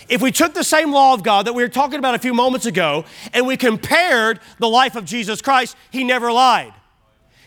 If 0.10 0.22
we 0.22 0.32
took 0.32 0.54
the 0.54 0.64
same 0.64 0.92
law 0.92 1.14
of 1.14 1.24
God 1.24 1.48
that 1.48 1.54
we 1.54 1.64
were 1.64 1.70
talking 1.70 2.00
about 2.00 2.16
a 2.16 2.20
few 2.20 2.34
moments 2.34 2.66
ago 2.66 3.06
and 3.34 3.46
we 3.46 3.58
compared 3.58 4.40
the 4.60 4.70
life 4.70 4.96
of 4.96 5.06
Jesus 5.06 5.42
Christ, 5.42 5.76
he 5.92 6.04
never 6.04 6.32
lied, 6.32 6.74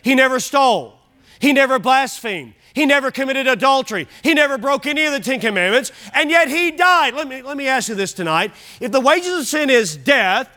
he 0.03 0.15
never 0.15 0.39
stole, 0.39 0.99
he 1.39 1.53
never 1.53 1.79
blasphemed. 1.79 2.53
He 2.73 2.85
never 2.85 3.11
committed 3.11 3.47
adultery. 3.47 4.07
He 4.23 4.33
never 4.33 4.57
broke 4.57 4.85
any 4.85 5.03
of 5.03 5.11
the 5.11 5.19
Ten 5.19 5.41
Commandments, 5.41 5.91
and 6.13 6.29
yet 6.29 6.47
he 6.47 6.71
died. 6.71 7.13
Let 7.13 7.27
me, 7.27 7.41
let 7.41 7.57
me 7.57 7.67
ask 7.67 7.89
you 7.89 7.95
this 7.95 8.13
tonight. 8.13 8.53
If 8.79 8.93
the 8.93 9.01
wages 9.01 9.39
of 9.39 9.45
sin 9.45 9.69
is 9.69 9.97
death, 9.97 10.49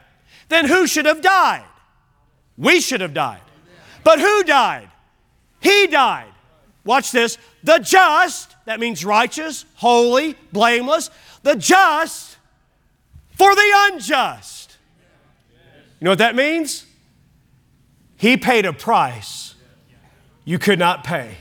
then 0.48 0.66
who 0.66 0.86
should 0.86 1.06
have 1.06 1.20
died? 1.20 1.64
We 2.56 2.80
should 2.80 3.00
have 3.00 3.14
died. 3.14 3.40
But 4.04 4.20
who 4.20 4.44
died? 4.44 4.90
He 5.60 5.88
died. 5.88 6.28
Watch 6.84 7.10
this. 7.10 7.38
The 7.64 7.78
just, 7.78 8.54
that 8.66 8.78
means 8.78 9.04
righteous, 9.04 9.64
holy, 9.76 10.36
blameless, 10.52 11.10
the 11.44 11.54
just 11.54 12.36
for 13.36 13.54
the 13.54 13.72
unjust. 13.92 14.76
You 16.00 16.06
know 16.06 16.10
what 16.10 16.18
that 16.18 16.34
means? 16.34 16.86
He 18.16 18.36
paid 18.36 18.66
a 18.66 18.72
price 18.72 19.54
you 20.44 20.58
could 20.58 20.78
not 20.78 21.04
pay 21.04 21.36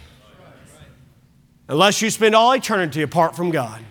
unless 1.68 2.02
you 2.02 2.10
spend 2.10 2.36
all 2.36 2.54
eternity 2.54 3.02
apart 3.02 3.36
from 3.36 3.50
God. 3.50 3.82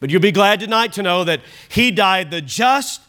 But 0.00 0.10
you'll 0.10 0.20
be 0.20 0.32
glad 0.32 0.60
tonight 0.60 0.92
to 0.94 1.02
know 1.02 1.24
that 1.24 1.40
He 1.68 1.90
died 1.90 2.30
the 2.30 2.40
just 2.40 3.00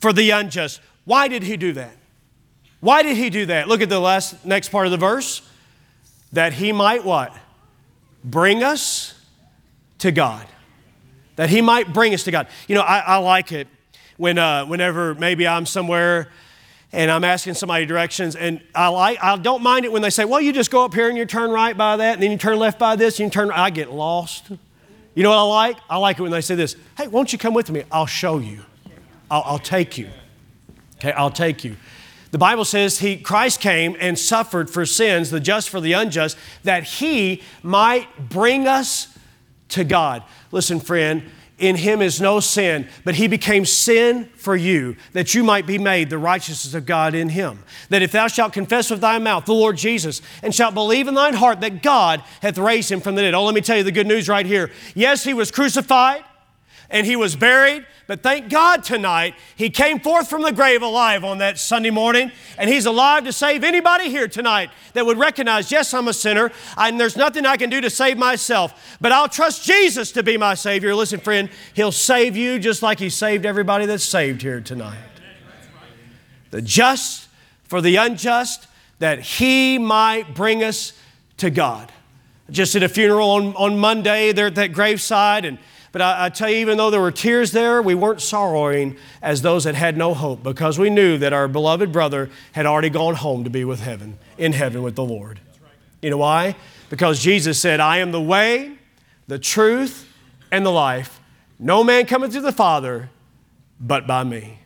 for 0.00 0.12
the 0.12 0.30
unjust. 0.30 0.80
Why 1.04 1.28
did 1.28 1.42
He 1.42 1.56
do 1.56 1.72
that? 1.72 1.96
Why 2.80 3.02
did 3.02 3.16
He 3.16 3.28
do 3.28 3.46
that? 3.46 3.68
Look 3.68 3.82
at 3.82 3.88
the 3.88 4.00
last 4.00 4.44
next 4.46 4.70
part 4.70 4.86
of 4.86 4.90
the 4.92 4.96
verse. 4.96 5.42
That 6.32 6.54
He 6.54 6.72
might 6.72 7.04
what? 7.04 7.36
Bring 8.24 8.62
us 8.62 9.14
to 9.98 10.12
God. 10.12 10.46
That 11.38 11.50
He 11.50 11.60
might 11.60 11.92
bring 11.92 12.12
us 12.14 12.24
to 12.24 12.32
God. 12.32 12.48
You 12.66 12.74
know, 12.74 12.80
I, 12.80 12.98
I 12.98 13.16
like 13.18 13.52
it 13.52 13.68
when 14.16 14.38
uh, 14.38 14.66
whenever 14.66 15.14
maybe 15.14 15.46
I'm 15.46 15.66
somewhere 15.66 16.32
and 16.90 17.12
I'm 17.12 17.22
asking 17.22 17.54
somebody 17.54 17.86
directions, 17.86 18.34
and 18.34 18.60
I 18.74 18.88
like 18.88 19.22
I 19.22 19.36
don't 19.36 19.62
mind 19.62 19.84
it 19.84 19.92
when 19.92 20.02
they 20.02 20.10
say, 20.10 20.24
"Well, 20.24 20.40
you 20.40 20.52
just 20.52 20.72
go 20.72 20.84
up 20.84 20.94
here 20.94 21.08
and 21.08 21.16
you 21.16 21.26
turn 21.26 21.52
right 21.52 21.76
by 21.76 21.96
that, 21.98 22.14
and 22.14 22.22
then 22.24 22.32
you 22.32 22.38
turn 22.38 22.58
left 22.58 22.80
by 22.80 22.96
this, 22.96 23.20
and 23.20 23.26
you 23.26 23.30
turn." 23.30 23.52
I 23.52 23.70
get 23.70 23.92
lost. 23.92 24.50
You 25.14 25.22
know 25.22 25.30
what 25.30 25.38
I 25.38 25.42
like? 25.42 25.76
I 25.88 25.98
like 25.98 26.18
it 26.18 26.22
when 26.22 26.32
they 26.32 26.40
say 26.40 26.56
this. 26.56 26.74
Hey, 26.96 27.06
won't 27.06 27.32
you 27.32 27.38
come 27.38 27.54
with 27.54 27.70
me? 27.70 27.84
I'll 27.92 28.06
show 28.06 28.38
you. 28.38 28.64
I'll, 29.30 29.44
I'll 29.46 29.58
take 29.60 29.96
you. 29.96 30.08
Okay, 30.96 31.12
I'll 31.12 31.30
take 31.30 31.62
you. 31.62 31.76
The 32.32 32.38
Bible 32.38 32.64
says 32.64 32.98
he 32.98 33.16
Christ 33.16 33.60
came 33.60 33.96
and 34.00 34.18
suffered 34.18 34.68
for 34.68 34.84
sins, 34.84 35.30
the 35.30 35.38
just 35.38 35.68
for 35.68 35.80
the 35.80 35.92
unjust, 35.92 36.36
that 36.64 36.82
he 36.82 37.42
might 37.62 38.28
bring 38.28 38.66
us 38.66 39.16
to 39.70 39.84
God. 39.84 40.22
Listen, 40.50 40.80
friend, 40.80 41.22
in 41.58 41.76
him 41.76 42.00
is 42.00 42.20
no 42.20 42.38
sin, 42.40 42.88
but 43.04 43.16
he 43.16 43.26
became 43.26 43.64
sin 43.64 44.26
for 44.36 44.54
you, 44.54 44.96
that 45.12 45.34
you 45.34 45.42
might 45.42 45.66
be 45.66 45.76
made 45.76 46.08
the 46.08 46.18
righteousness 46.18 46.72
of 46.74 46.86
God 46.86 47.14
in 47.14 47.30
him. 47.30 47.64
That 47.88 48.02
if 48.02 48.12
thou 48.12 48.28
shalt 48.28 48.52
confess 48.52 48.90
with 48.90 49.00
thy 49.00 49.18
mouth 49.18 49.44
the 49.44 49.54
Lord 49.54 49.76
Jesus, 49.76 50.22
and 50.42 50.54
shalt 50.54 50.74
believe 50.74 51.08
in 51.08 51.14
thine 51.14 51.34
heart 51.34 51.60
that 51.60 51.82
God 51.82 52.22
hath 52.42 52.58
raised 52.58 52.92
him 52.92 53.00
from 53.00 53.16
the 53.16 53.22
dead. 53.22 53.34
Oh, 53.34 53.44
let 53.44 53.54
me 53.54 53.60
tell 53.60 53.76
you 53.76 53.82
the 53.82 53.92
good 53.92 54.06
news 54.06 54.28
right 54.28 54.46
here. 54.46 54.70
Yes, 54.94 55.24
he 55.24 55.34
was 55.34 55.50
crucified 55.50 56.24
and 56.90 57.06
he 57.06 57.16
was 57.16 57.36
buried, 57.36 57.86
but 58.06 58.22
thank 58.22 58.48
God 58.48 58.82
tonight, 58.82 59.34
he 59.54 59.68
came 59.68 60.00
forth 60.00 60.30
from 60.30 60.40
the 60.40 60.52
grave 60.52 60.80
alive 60.80 61.24
on 61.24 61.38
that 61.38 61.58
Sunday 61.58 61.90
morning, 61.90 62.32
and 62.56 62.70
he's 62.70 62.86
alive 62.86 63.24
to 63.24 63.32
save 63.32 63.62
anybody 63.62 64.08
here 64.08 64.26
tonight 64.26 64.70
that 64.94 65.04
would 65.04 65.18
recognize, 65.18 65.70
yes, 65.70 65.92
I'm 65.92 66.08
a 66.08 66.14
sinner, 66.14 66.50
and 66.78 66.98
there's 66.98 67.16
nothing 67.16 67.44
I 67.44 67.58
can 67.58 67.68
do 67.68 67.82
to 67.82 67.90
save 67.90 68.16
myself, 68.16 68.96
but 69.00 69.12
I'll 69.12 69.28
trust 69.28 69.64
Jesus 69.64 70.12
to 70.12 70.22
be 70.22 70.38
my 70.38 70.54
Savior. 70.54 70.94
Listen, 70.94 71.20
friend, 71.20 71.50
he'll 71.74 71.92
save 71.92 72.36
you 72.36 72.58
just 72.58 72.82
like 72.82 72.98
he 72.98 73.10
saved 73.10 73.44
everybody 73.44 73.84
that's 73.84 74.04
saved 74.04 74.40
here 74.40 74.62
tonight. 74.62 74.96
The 76.50 76.62
just 76.62 77.28
for 77.64 77.82
the 77.82 77.96
unjust, 77.96 78.66
that 79.00 79.20
he 79.20 79.78
might 79.78 80.34
bring 80.34 80.64
us 80.64 80.94
to 81.36 81.50
God. 81.50 81.92
Just 82.50 82.74
at 82.74 82.82
a 82.82 82.88
funeral 82.88 83.30
on, 83.30 83.54
on 83.56 83.78
Monday 83.78 84.32
there 84.32 84.46
at 84.46 84.54
that 84.54 84.72
graveside, 84.72 85.44
and 85.44 85.58
but 85.92 86.02
I, 86.02 86.26
I, 86.26 86.28
tell 86.28 86.50
you, 86.50 86.56
even 86.58 86.76
though 86.76 86.90
there 86.90 87.00
were 87.00 87.10
tears 87.10 87.52
there, 87.52 87.80
we 87.80 87.94
weren't 87.94 88.20
sorrowing 88.20 88.96
as 89.22 89.42
those 89.42 89.64
that 89.64 89.74
had 89.74 89.96
no 89.96 90.14
hope 90.14 90.42
because 90.42 90.78
we 90.78 90.90
knew 90.90 91.16
that 91.18 91.32
our 91.32 91.48
beloved 91.48 91.92
brother 91.92 92.30
had 92.52 92.66
already 92.66 92.90
gone 92.90 93.14
home 93.14 93.44
to 93.44 93.50
be 93.50 93.64
with 93.64 93.80
heaven, 93.80 94.18
in 94.36 94.52
heaven 94.52 94.82
with 94.82 94.96
the 94.96 95.04
Lord. 95.04 95.40
You 96.02 96.10
know 96.10 96.18
why? 96.18 96.56
Because 96.90 97.20
Jesus 97.20 97.58
said, 97.58 97.80
I 97.80 97.98
am 97.98 98.12
the 98.12 98.20
way, 98.20 98.76
the 99.26 99.38
truth, 99.38 100.12
and 100.52 100.64
the 100.64 100.70
life. 100.70 101.20
No 101.58 101.82
man 101.82 102.06
cometh 102.06 102.32
to 102.32 102.40
the 102.40 102.52
Father 102.52 103.10
but 103.80 104.06
by 104.06 104.24
me. 104.24 104.58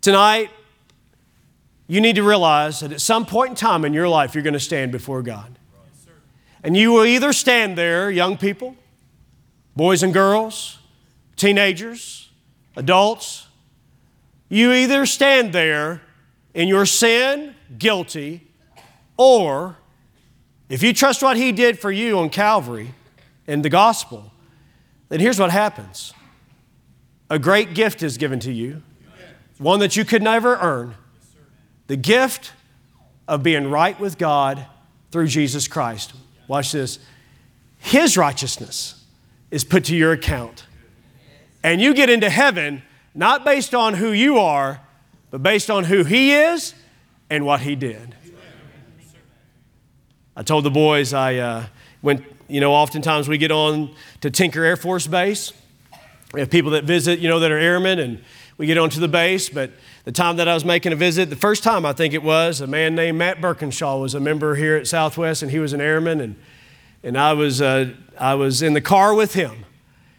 Tonight, 0.00 0.50
you 1.86 2.00
need 2.00 2.16
to 2.16 2.22
realize 2.22 2.80
that 2.80 2.92
at 2.92 3.00
some 3.00 3.24
point 3.24 3.50
in 3.50 3.56
time 3.56 3.84
in 3.84 3.92
your 3.92 4.08
life, 4.08 4.34
you're 4.34 4.42
going 4.42 4.54
to 4.54 4.60
stand 4.60 4.92
before 4.92 5.22
God. 5.22 5.58
And 6.62 6.76
you 6.76 6.92
will 6.92 7.04
either 7.04 7.32
stand 7.32 7.76
there, 7.76 8.10
young 8.10 8.36
people, 8.36 8.76
boys 9.74 10.02
and 10.02 10.12
girls, 10.12 10.78
teenagers, 11.36 12.30
adults, 12.76 13.48
you 14.48 14.72
either 14.72 15.06
stand 15.06 15.52
there 15.52 16.02
in 16.54 16.68
your 16.68 16.84
sin, 16.84 17.54
guilty, 17.78 18.46
or 19.16 19.76
if 20.68 20.82
you 20.82 20.92
trust 20.92 21.22
what 21.22 21.36
He 21.36 21.52
did 21.52 21.78
for 21.78 21.90
you 21.90 22.18
on 22.18 22.30
Calvary 22.30 22.94
in 23.46 23.62
the 23.62 23.68
gospel, 23.68 24.32
then 25.08 25.20
here's 25.20 25.38
what 25.38 25.50
happens 25.50 26.12
a 27.30 27.38
great 27.38 27.72
gift 27.72 28.02
is 28.02 28.18
given 28.18 28.40
to 28.40 28.52
you, 28.52 28.82
one 29.58 29.80
that 29.80 29.96
you 29.96 30.04
could 30.04 30.22
never 30.22 30.56
earn 30.56 30.94
the 31.86 31.96
gift 31.96 32.52
of 33.26 33.42
being 33.42 33.70
right 33.70 33.98
with 33.98 34.18
God 34.18 34.66
through 35.10 35.28
Jesus 35.28 35.66
Christ. 35.66 36.12
Watch 36.48 36.72
this. 36.72 36.98
His 37.78 38.16
righteousness 38.16 39.04
is 39.50 39.64
put 39.64 39.84
to 39.84 39.96
your 39.96 40.12
account. 40.12 40.66
And 41.62 41.80
you 41.80 41.94
get 41.94 42.10
into 42.10 42.30
heaven 42.30 42.82
not 43.14 43.44
based 43.44 43.74
on 43.74 43.94
who 43.94 44.10
you 44.12 44.38
are, 44.38 44.80
but 45.30 45.42
based 45.42 45.70
on 45.70 45.84
who 45.84 46.04
He 46.04 46.32
is 46.32 46.74
and 47.30 47.44
what 47.44 47.60
He 47.60 47.74
did. 47.74 48.14
I 50.34 50.42
told 50.42 50.64
the 50.64 50.70
boys 50.70 51.12
I 51.12 51.36
uh, 51.36 51.66
went, 52.00 52.24
you 52.48 52.60
know, 52.60 52.72
oftentimes 52.72 53.28
we 53.28 53.36
get 53.36 53.52
on 53.52 53.94
to 54.22 54.30
Tinker 54.30 54.64
Air 54.64 54.76
Force 54.76 55.06
Base. 55.06 55.52
We 56.32 56.40
have 56.40 56.48
people 56.48 56.70
that 56.70 56.84
visit, 56.84 57.18
you 57.18 57.28
know, 57.28 57.40
that 57.40 57.50
are 57.50 57.58
airmen, 57.58 57.98
and 57.98 58.24
we 58.62 58.66
get 58.68 58.78
onto 58.78 59.00
the 59.00 59.08
base. 59.08 59.48
But 59.48 59.72
the 60.04 60.12
time 60.12 60.36
that 60.36 60.46
I 60.46 60.54
was 60.54 60.64
making 60.64 60.92
a 60.92 60.96
visit, 60.96 61.28
the 61.30 61.34
first 61.34 61.64
time 61.64 61.84
I 61.84 61.92
think 61.92 62.14
it 62.14 62.22
was, 62.22 62.60
a 62.60 62.66
man 62.68 62.94
named 62.94 63.18
Matt 63.18 63.40
Birkinshaw 63.40 64.00
was 64.00 64.14
a 64.14 64.20
member 64.20 64.54
here 64.54 64.76
at 64.76 64.86
Southwest, 64.86 65.42
and 65.42 65.50
he 65.50 65.58
was 65.58 65.72
an 65.72 65.80
airman, 65.80 66.20
and, 66.20 66.36
and 67.02 67.18
I, 67.18 67.32
was, 67.32 67.60
uh, 67.60 67.92
I 68.16 68.34
was 68.34 68.62
in 68.62 68.74
the 68.74 68.80
car 68.80 69.14
with 69.14 69.34
him. 69.34 69.64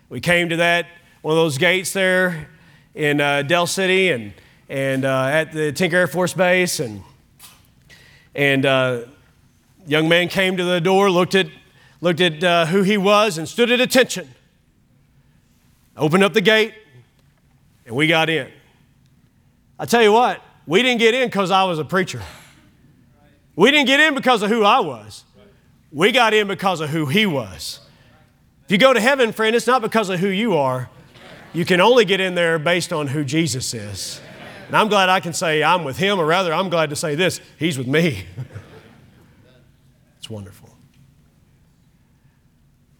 We 0.09 0.19
came 0.19 0.49
to 0.49 0.57
that, 0.57 0.87
one 1.21 1.31
of 1.31 1.37
those 1.37 1.57
gates 1.57 1.93
there 1.93 2.49
in 2.93 3.21
uh, 3.21 3.43
Del 3.43 3.65
City 3.65 4.09
and, 4.09 4.33
and 4.67 5.05
uh, 5.05 5.27
at 5.27 5.53
the 5.53 5.71
Tinker 5.71 5.95
Air 5.95 6.07
Force 6.07 6.33
Base, 6.33 6.81
and, 6.81 7.01
and 8.35 8.65
uh, 8.65 9.03
young 9.87 10.09
man 10.09 10.27
came 10.27 10.57
to 10.57 10.65
the 10.65 10.81
door, 10.81 11.09
looked 11.09 11.35
at, 11.35 11.47
looked 12.01 12.19
at 12.19 12.43
uh, 12.43 12.65
who 12.65 12.83
he 12.83 12.97
was, 12.97 13.37
and 13.37 13.47
stood 13.47 13.71
at 13.71 13.79
attention. 13.79 14.27
Opened 15.95 16.25
up 16.25 16.33
the 16.33 16.41
gate, 16.41 16.73
and 17.85 17.95
we 17.95 18.07
got 18.07 18.29
in. 18.29 18.51
I 19.79 19.85
tell 19.85 20.01
you 20.01 20.11
what, 20.11 20.41
we 20.65 20.81
didn't 20.81 20.99
get 20.99 21.13
in 21.13 21.27
because 21.27 21.51
I 21.51 21.63
was 21.63 21.79
a 21.79 21.85
preacher. 21.85 22.21
We 23.55 23.71
didn't 23.71 23.87
get 23.87 23.99
in 23.99 24.15
because 24.15 24.41
of 24.41 24.49
who 24.49 24.63
I 24.63 24.79
was. 24.79 25.25
We 25.91 26.11
got 26.11 26.33
in 26.33 26.47
because 26.47 26.79
of 26.81 26.89
who 26.89 27.05
he 27.05 27.25
was. 27.25 27.79
If 28.65 28.71
you 28.71 28.77
go 28.77 28.93
to 28.93 28.99
heaven, 28.99 29.31
friend, 29.31 29.55
it's 29.55 29.67
not 29.67 29.81
because 29.81 30.09
of 30.09 30.19
who 30.19 30.29
you 30.29 30.55
are. 30.57 30.89
You 31.53 31.65
can 31.65 31.81
only 31.81 32.05
get 32.05 32.19
in 32.19 32.33
there 32.33 32.57
based 32.57 32.91
on 32.91 33.07
who 33.07 33.23
Jesus 33.23 33.73
is. 33.73 34.19
And 34.67 34.75
I'm 34.75 34.87
glad 34.87 35.09
I 35.09 35.19
can 35.19 35.33
say 35.33 35.61
I'm 35.61 35.83
with 35.83 35.97
him, 35.97 36.19
or 36.19 36.25
rather, 36.25 36.51
I'm 36.53 36.69
glad 36.69 36.89
to 36.89 36.95
say 36.95 37.13
this 37.13 37.39
He's 37.59 37.77
with 37.77 37.85
me. 37.87 38.25
it's 40.17 40.29
wonderful. 40.29 40.69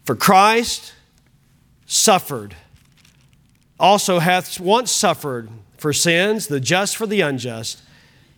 For 0.03 0.15
Christ 0.15 0.93
suffered, 1.85 2.55
also 3.83 4.19
hath 4.19 4.61
once 4.61 4.93
suffered 4.93 5.49
for 5.77 5.91
sins, 5.91 6.47
the 6.47 6.61
just 6.61 6.95
for 6.95 7.05
the 7.05 7.19
unjust, 7.19 7.81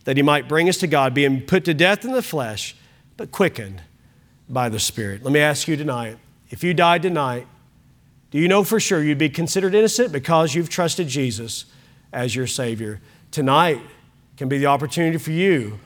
that 0.06 0.18
he 0.18 0.24
might 0.24 0.50
bring 0.50 0.68
us 0.68 0.78
to 0.78 0.88
God, 0.88 1.14
being 1.14 1.40
put 1.40 1.64
to 1.66 1.74
death 1.76 2.04
in 2.04 2.14
the 2.14 2.24
flesh, 2.24 2.76
but 3.16 3.32
quickened 3.32 3.84
by 4.50 4.70
the 4.70 4.80
Spirit. 4.80 5.24
Let 5.24 5.32
me 5.32 5.40
ask 5.40 5.68
you 5.68 5.78
tonight 5.78 6.18
if 6.50 6.64
you 6.64 6.74
died 6.74 7.04
tonight, 7.04 7.48
do 8.32 8.40
you 8.40 8.48
know 8.48 8.64
for 8.64 8.80
sure 8.80 9.04
you'd 9.04 9.20
be 9.20 9.30
considered 9.30 9.76
innocent 9.76 10.12
because 10.12 10.56
you've 10.56 10.70
trusted 10.70 11.08
Jesus 11.08 11.66
as 12.12 12.36
your 12.36 12.48
Savior? 12.48 13.00
Tonight 13.30 13.82
can 14.38 14.50
be 14.50 14.58
the 14.58 14.66
opportunity 14.66 15.20
for 15.20 15.32
you 15.32 15.80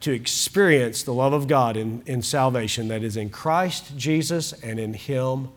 to 0.00 0.12
experience 0.12 1.02
the 1.02 1.12
love 1.12 1.34
of 1.34 1.48
God 1.48 1.76
in, 1.76 2.02
in 2.06 2.22
salvation 2.22 2.88
that 2.88 3.02
is 3.02 3.18
in 3.18 3.28
Christ 3.28 3.94
Jesus 3.96 4.54
and 4.54 4.80
in 4.80 4.94
Him 4.94 5.50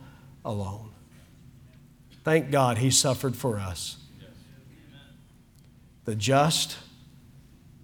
alone. 0.44 0.92
Thank 2.26 2.50
God 2.50 2.80
He 2.80 2.90
suffered 2.90 3.36
for 3.36 3.60
us 3.60 3.98
the 6.06 6.16
just 6.16 6.78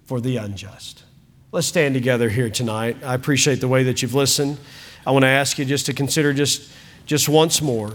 for 0.06 0.20
the 0.20 0.38
unjust. 0.38 1.04
Let's 1.52 1.68
stand 1.68 1.94
together 1.94 2.30
here 2.30 2.50
tonight. 2.50 2.98
I 3.04 3.14
appreciate 3.14 3.62
the 3.62 3.68
way 3.68 3.84
that 3.84 4.02
you've 4.02 4.16
listened. 4.16 4.58
I 5.06 5.12
want 5.12 5.24
to 5.24 5.28
ask 5.28 5.60
you 5.60 5.66
just 5.66 5.86
to 5.88 5.94
consider 5.94 6.34
just, 6.34 6.72
just 7.06 7.30
once 7.30 7.62
more. 7.62 7.94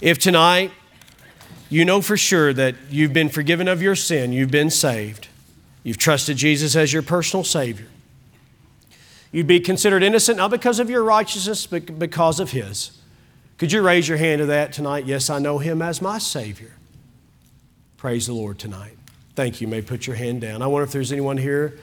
If 0.00 0.18
tonight 0.18 0.72
you 1.68 1.84
know 1.84 2.00
for 2.00 2.16
sure 2.16 2.54
that 2.54 2.74
you've 2.90 3.12
been 3.12 3.28
forgiven 3.28 3.68
of 3.68 3.82
your 3.82 3.96
sin, 3.96 4.32
you've 4.32 4.50
been 4.50 4.70
saved, 4.70 5.28
you've 5.82 5.98
trusted 5.98 6.38
Jesus 6.38 6.74
as 6.74 6.92
your 6.92 7.02
personal 7.02 7.44
Savior, 7.44 7.88
you'd 9.30 9.46
be 9.46 9.60
considered 9.60 10.02
innocent 10.02 10.38
not 10.38 10.50
because 10.50 10.80
of 10.80 10.88
your 10.88 11.04
righteousness, 11.04 11.66
but 11.66 11.98
because 11.98 12.40
of 12.40 12.52
His. 12.52 13.01
Could 13.58 13.72
you 13.72 13.82
raise 13.82 14.08
your 14.08 14.18
hand 14.18 14.40
to 14.40 14.46
that 14.46 14.72
tonight? 14.72 15.06
Yes, 15.06 15.30
I 15.30 15.38
know 15.38 15.58
Him 15.58 15.82
as 15.82 16.02
my 16.02 16.18
Savior. 16.18 16.72
Praise 17.96 18.26
the 18.26 18.32
Lord 18.32 18.58
tonight. 18.58 18.96
Thank 19.34 19.60
you. 19.60 19.66
you 19.66 19.70
may 19.70 19.80
put 19.80 20.06
your 20.06 20.16
hand 20.16 20.40
down. 20.40 20.60
I 20.60 20.66
wonder 20.66 20.84
if 20.84 20.92
there's 20.92 21.12
anyone 21.12 21.38
here, 21.38 21.78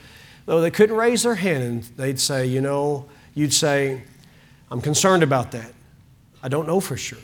though 0.46 0.60
they 0.60 0.70
couldn't 0.70 0.96
raise 0.96 1.22
their 1.22 1.34
hand 1.34 1.64
and 1.64 1.82
they'd 1.96 2.20
say, 2.20 2.46
you 2.46 2.60
know, 2.60 3.06
you'd 3.34 3.54
say, 3.54 4.04
I'm 4.70 4.80
concerned 4.80 5.22
about 5.22 5.52
that. 5.52 5.72
I 6.42 6.48
don't 6.48 6.66
know 6.66 6.80
for 6.80 6.96
sure. 6.96 7.18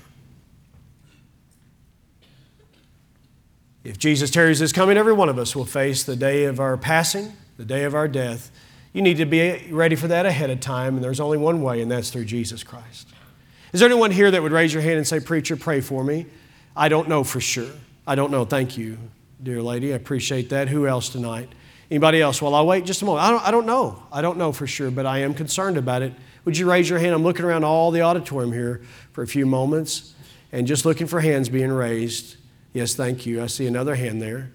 If 3.85 3.99
Jesus 3.99 4.31
tarries 4.31 4.59
his 4.59 4.73
coming, 4.73 4.97
every 4.97 5.13
one 5.13 5.29
of 5.29 5.39
us 5.39 5.55
will 5.55 5.65
face 5.65 6.03
the 6.03 6.17
day 6.17 6.45
of 6.45 6.59
our 6.59 6.77
passing, 6.77 7.35
the 7.57 7.65
day 7.65 7.85
of 7.85 7.95
our 7.95 8.09
death. 8.09 8.51
You 8.93 9.01
need 9.01 9.19
to 9.19 9.27
be 9.27 9.69
ready 9.71 9.95
for 9.95 10.09
that 10.09 10.27
ahead 10.27 10.51
of 10.51 10.59
time, 10.59 10.97
and 10.97 11.05
there's 11.05 11.21
only 11.21 11.39
one 11.39 11.63
way, 11.63 11.81
and 11.81 11.91
that's 11.91 12.11
through 12.11 12.25
Jesus 12.25 12.65
Christ. 12.65 13.09
Is 13.77 13.81
there 13.81 13.91
anyone 13.91 14.11
here 14.11 14.31
that 14.31 14.43
would 14.43 14.53
raise 14.53 14.73
your 14.73 14.83
hand 14.83 14.97
and 14.97 15.07
say, 15.07 15.21
Preacher, 15.21 15.55
pray 15.55 15.83
for 15.83 16.03
me? 16.03 16.25
I 16.75 16.89
don't 16.89 17.11
know 17.11 17.23
for 17.23 17.43
sure. 17.43 17.69
I 18.07 18.15
don't 18.15 18.31
know. 18.31 18.47
Thank 18.47 18.79
you 18.79 18.97
dear 19.43 19.61
lady. 19.61 19.93
I 19.93 19.97
appreciate 19.97 20.49
that. 20.49 20.71
Who 20.71 20.87
else 20.87 21.11
tonight? 21.11 21.51
Anybody 21.91 22.23
else? 22.23 22.41
Well, 22.41 22.55
I'll 22.55 22.67
wait 22.67 22.87
just 22.87 23.03
a 23.03 23.05
moment. 23.05 23.27
I 23.27 23.31
don't, 23.31 23.47
I 23.47 23.51
don't 23.51 23.67
know. 23.67 24.03
I 24.11 24.23
don't 24.23 24.39
know 24.39 24.51
for 24.51 24.67
sure, 24.67 24.91
but 24.91 25.05
I 25.05 25.19
am 25.19 25.35
concerned 25.35 25.77
about 25.77 26.01
it. 26.01 26.15
Would 26.47 26.57
you 26.57 26.71
raise 26.71 26.89
your 26.89 26.99
hand? 26.99 27.15
I'm 27.15 27.23
looking 27.23 27.45
around 27.45 27.65
all 27.65 27.91
the 27.91 28.01
auditorium 28.01 28.51
here 28.51 28.81
for 29.13 29.23
a 29.23 29.27
few 29.27 29.45
moments 29.45 30.15
and 30.53 30.67
just 30.67 30.87
looking 30.87 31.07
for 31.07 31.21
hands 31.21 31.51
being 31.51 31.71
raised. 31.71 32.37
Yes, 32.73 32.95
thank 32.95 33.27
you. 33.27 33.43
I 33.43 33.47
see 33.47 33.67
another 33.67 33.95
hand 33.95 34.23
there. 34.23 34.53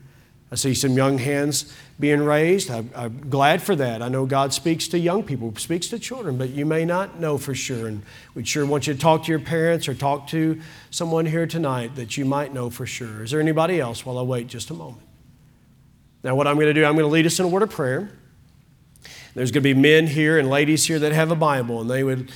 I 0.52 0.56
see 0.56 0.74
some 0.74 0.98
young 0.98 1.18
hands 1.18 1.74
being 1.98 2.24
raised. 2.24 2.70
I'm, 2.70 2.90
I'm, 2.94 3.30
glad 3.30 3.62
for 3.62 3.74
that. 3.78 4.02
I 4.02 4.10
know 4.10 4.26
God 4.26 4.54
speaks 4.54 4.90
to 4.90 5.00
young 5.00 5.24
people, 5.24 5.56
speaks 5.56 5.88
to 5.88 6.00
children, 6.00 6.38
but 6.38 6.50
you 6.50 6.66
may 6.66 6.84
not 6.84 7.22
know 7.22 7.38
for 7.38 7.56
sure. 7.56 7.88
And 7.88 8.04
we 8.36 8.44
sure 8.44 8.66
want 8.66 8.86
you 8.86 8.94
to 8.94 9.00
talk 9.00 9.24
to 9.24 9.32
your 9.32 9.40
parents 9.40 9.88
or 9.88 9.94
talk 9.94 10.28
to 10.28 10.60
someone 10.90 11.26
here 11.26 11.48
tonight 11.48 11.96
that 11.96 12.18
you 12.18 12.26
might 12.26 12.54
know 12.54 12.70
for 12.70 12.86
sure. 12.86 13.24
Is 13.24 13.32
there 13.32 13.40
anybody 13.40 13.80
else 13.80 14.06
while 14.06 14.18
I 14.20 14.24
wait 14.24 14.48
just 14.48 14.70
a 14.72 14.74
moment? 14.74 15.04
Now, 16.22 16.36
what 16.36 16.48
I'm 16.48 16.56
going 16.56 16.68
to 16.68 16.74
do, 16.74 16.84
I'm 16.84 16.96
going 16.96 17.06
to 17.06 17.12
lead 17.12 17.26
us 17.26 17.40
in 17.40 17.46
a 17.46 17.50
word 17.50 17.64
of 17.64 17.70
prayer. 17.70 18.12
There's 19.34 19.52
going 19.52 19.64
to 19.64 19.74
be 19.74 19.80
men 19.80 20.06
here 20.06 20.38
and 20.38 20.50
ladies 20.50 20.86
here 20.86 21.00
that 21.00 21.14
have 21.14 21.32
a 21.32 21.36
Bible, 21.36 21.80
and 21.80 21.90
they 21.90 22.04
would 22.04 22.30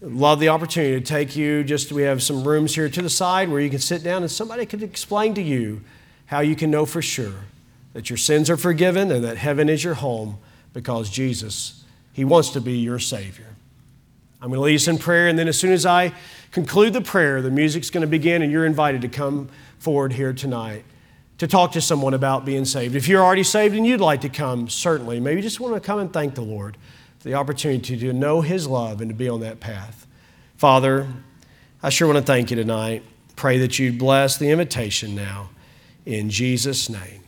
love 0.00 0.38
the 0.38 0.50
opportunity 0.50 1.00
to 1.00 1.04
take 1.04 1.34
you. 1.34 1.64
Just 1.64 1.90
we 1.90 2.02
have 2.02 2.22
some 2.22 2.46
rooms 2.46 2.76
here 2.76 2.88
to 2.88 3.02
the 3.02 3.10
side 3.10 3.48
where 3.48 3.60
you 3.60 3.70
can 3.70 3.80
sit 3.80 4.04
down 4.04 4.22
and 4.22 4.30
somebody 4.30 4.66
could 4.66 4.84
explain 4.84 5.34
to 5.34 5.42
you 5.42 5.82
how 6.26 6.38
you 6.40 6.54
can 6.54 6.70
know 6.70 6.86
for 6.86 7.02
sure 7.02 7.34
that 7.96 8.10
your 8.10 8.18
sins 8.18 8.50
are 8.50 8.58
forgiven 8.58 9.10
and 9.10 9.24
that 9.24 9.38
heaven 9.38 9.70
is 9.70 9.82
your 9.82 9.94
home 9.94 10.36
because 10.74 11.08
Jesus, 11.08 11.82
He 12.12 12.26
wants 12.26 12.50
to 12.50 12.60
be 12.60 12.74
your 12.74 12.98
Savior. 12.98 13.56
I'm 14.42 14.48
going 14.48 14.58
to 14.58 14.64
lead 14.64 14.74
us 14.74 14.86
in 14.86 14.98
prayer, 14.98 15.28
and 15.28 15.38
then 15.38 15.48
as 15.48 15.58
soon 15.58 15.72
as 15.72 15.86
I 15.86 16.12
conclude 16.52 16.92
the 16.92 17.00
prayer, 17.00 17.40
the 17.40 17.50
music's 17.50 17.88
going 17.88 18.02
to 18.02 18.06
begin, 18.06 18.42
and 18.42 18.52
you're 18.52 18.66
invited 18.66 19.00
to 19.00 19.08
come 19.08 19.48
forward 19.78 20.12
here 20.12 20.34
tonight 20.34 20.84
to 21.38 21.46
talk 21.46 21.72
to 21.72 21.80
someone 21.80 22.12
about 22.12 22.44
being 22.44 22.66
saved. 22.66 22.96
If 22.96 23.08
you're 23.08 23.24
already 23.24 23.42
saved 23.42 23.74
and 23.74 23.86
you'd 23.86 24.02
like 24.02 24.20
to 24.20 24.28
come, 24.28 24.68
certainly. 24.68 25.18
Maybe 25.18 25.36
you 25.36 25.42
just 25.42 25.58
want 25.58 25.72
to 25.72 25.80
come 25.80 25.98
and 25.98 26.12
thank 26.12 26.34
the 26.34 26.42
Lord 26.42 26.76
for 27.18 27.28
the 27.28 27.34
opportunity 27.34 27.96
to 27.96 28.12
know 28.12 28.42
His 28.42 28.66
love 28.66 29.00
and 29.00 29.08
to 29.08 29.14
be 29.14 29.30
on 29.30 29.40
that 29.40 29.58
path. 29.58 30.06
Father, 30.58 31.06
I 31.82 31.88
sure 31.88 32.08
want 32.08 32.18
to 32.18 32.30
thank 32.30 32.50
you 32.50 32.56
tonight. 32.56 33.04
Pray 33.36 33.56
that 33.56 33.78
you'd 33.78 33.98
bless 33.98 34.36
the 34.36 34.50
invitation 34.50 35.14
now. 35.14 35.48
In 36.04 36.28
Jesus' 36.28 36.90
name. 36.90 37.22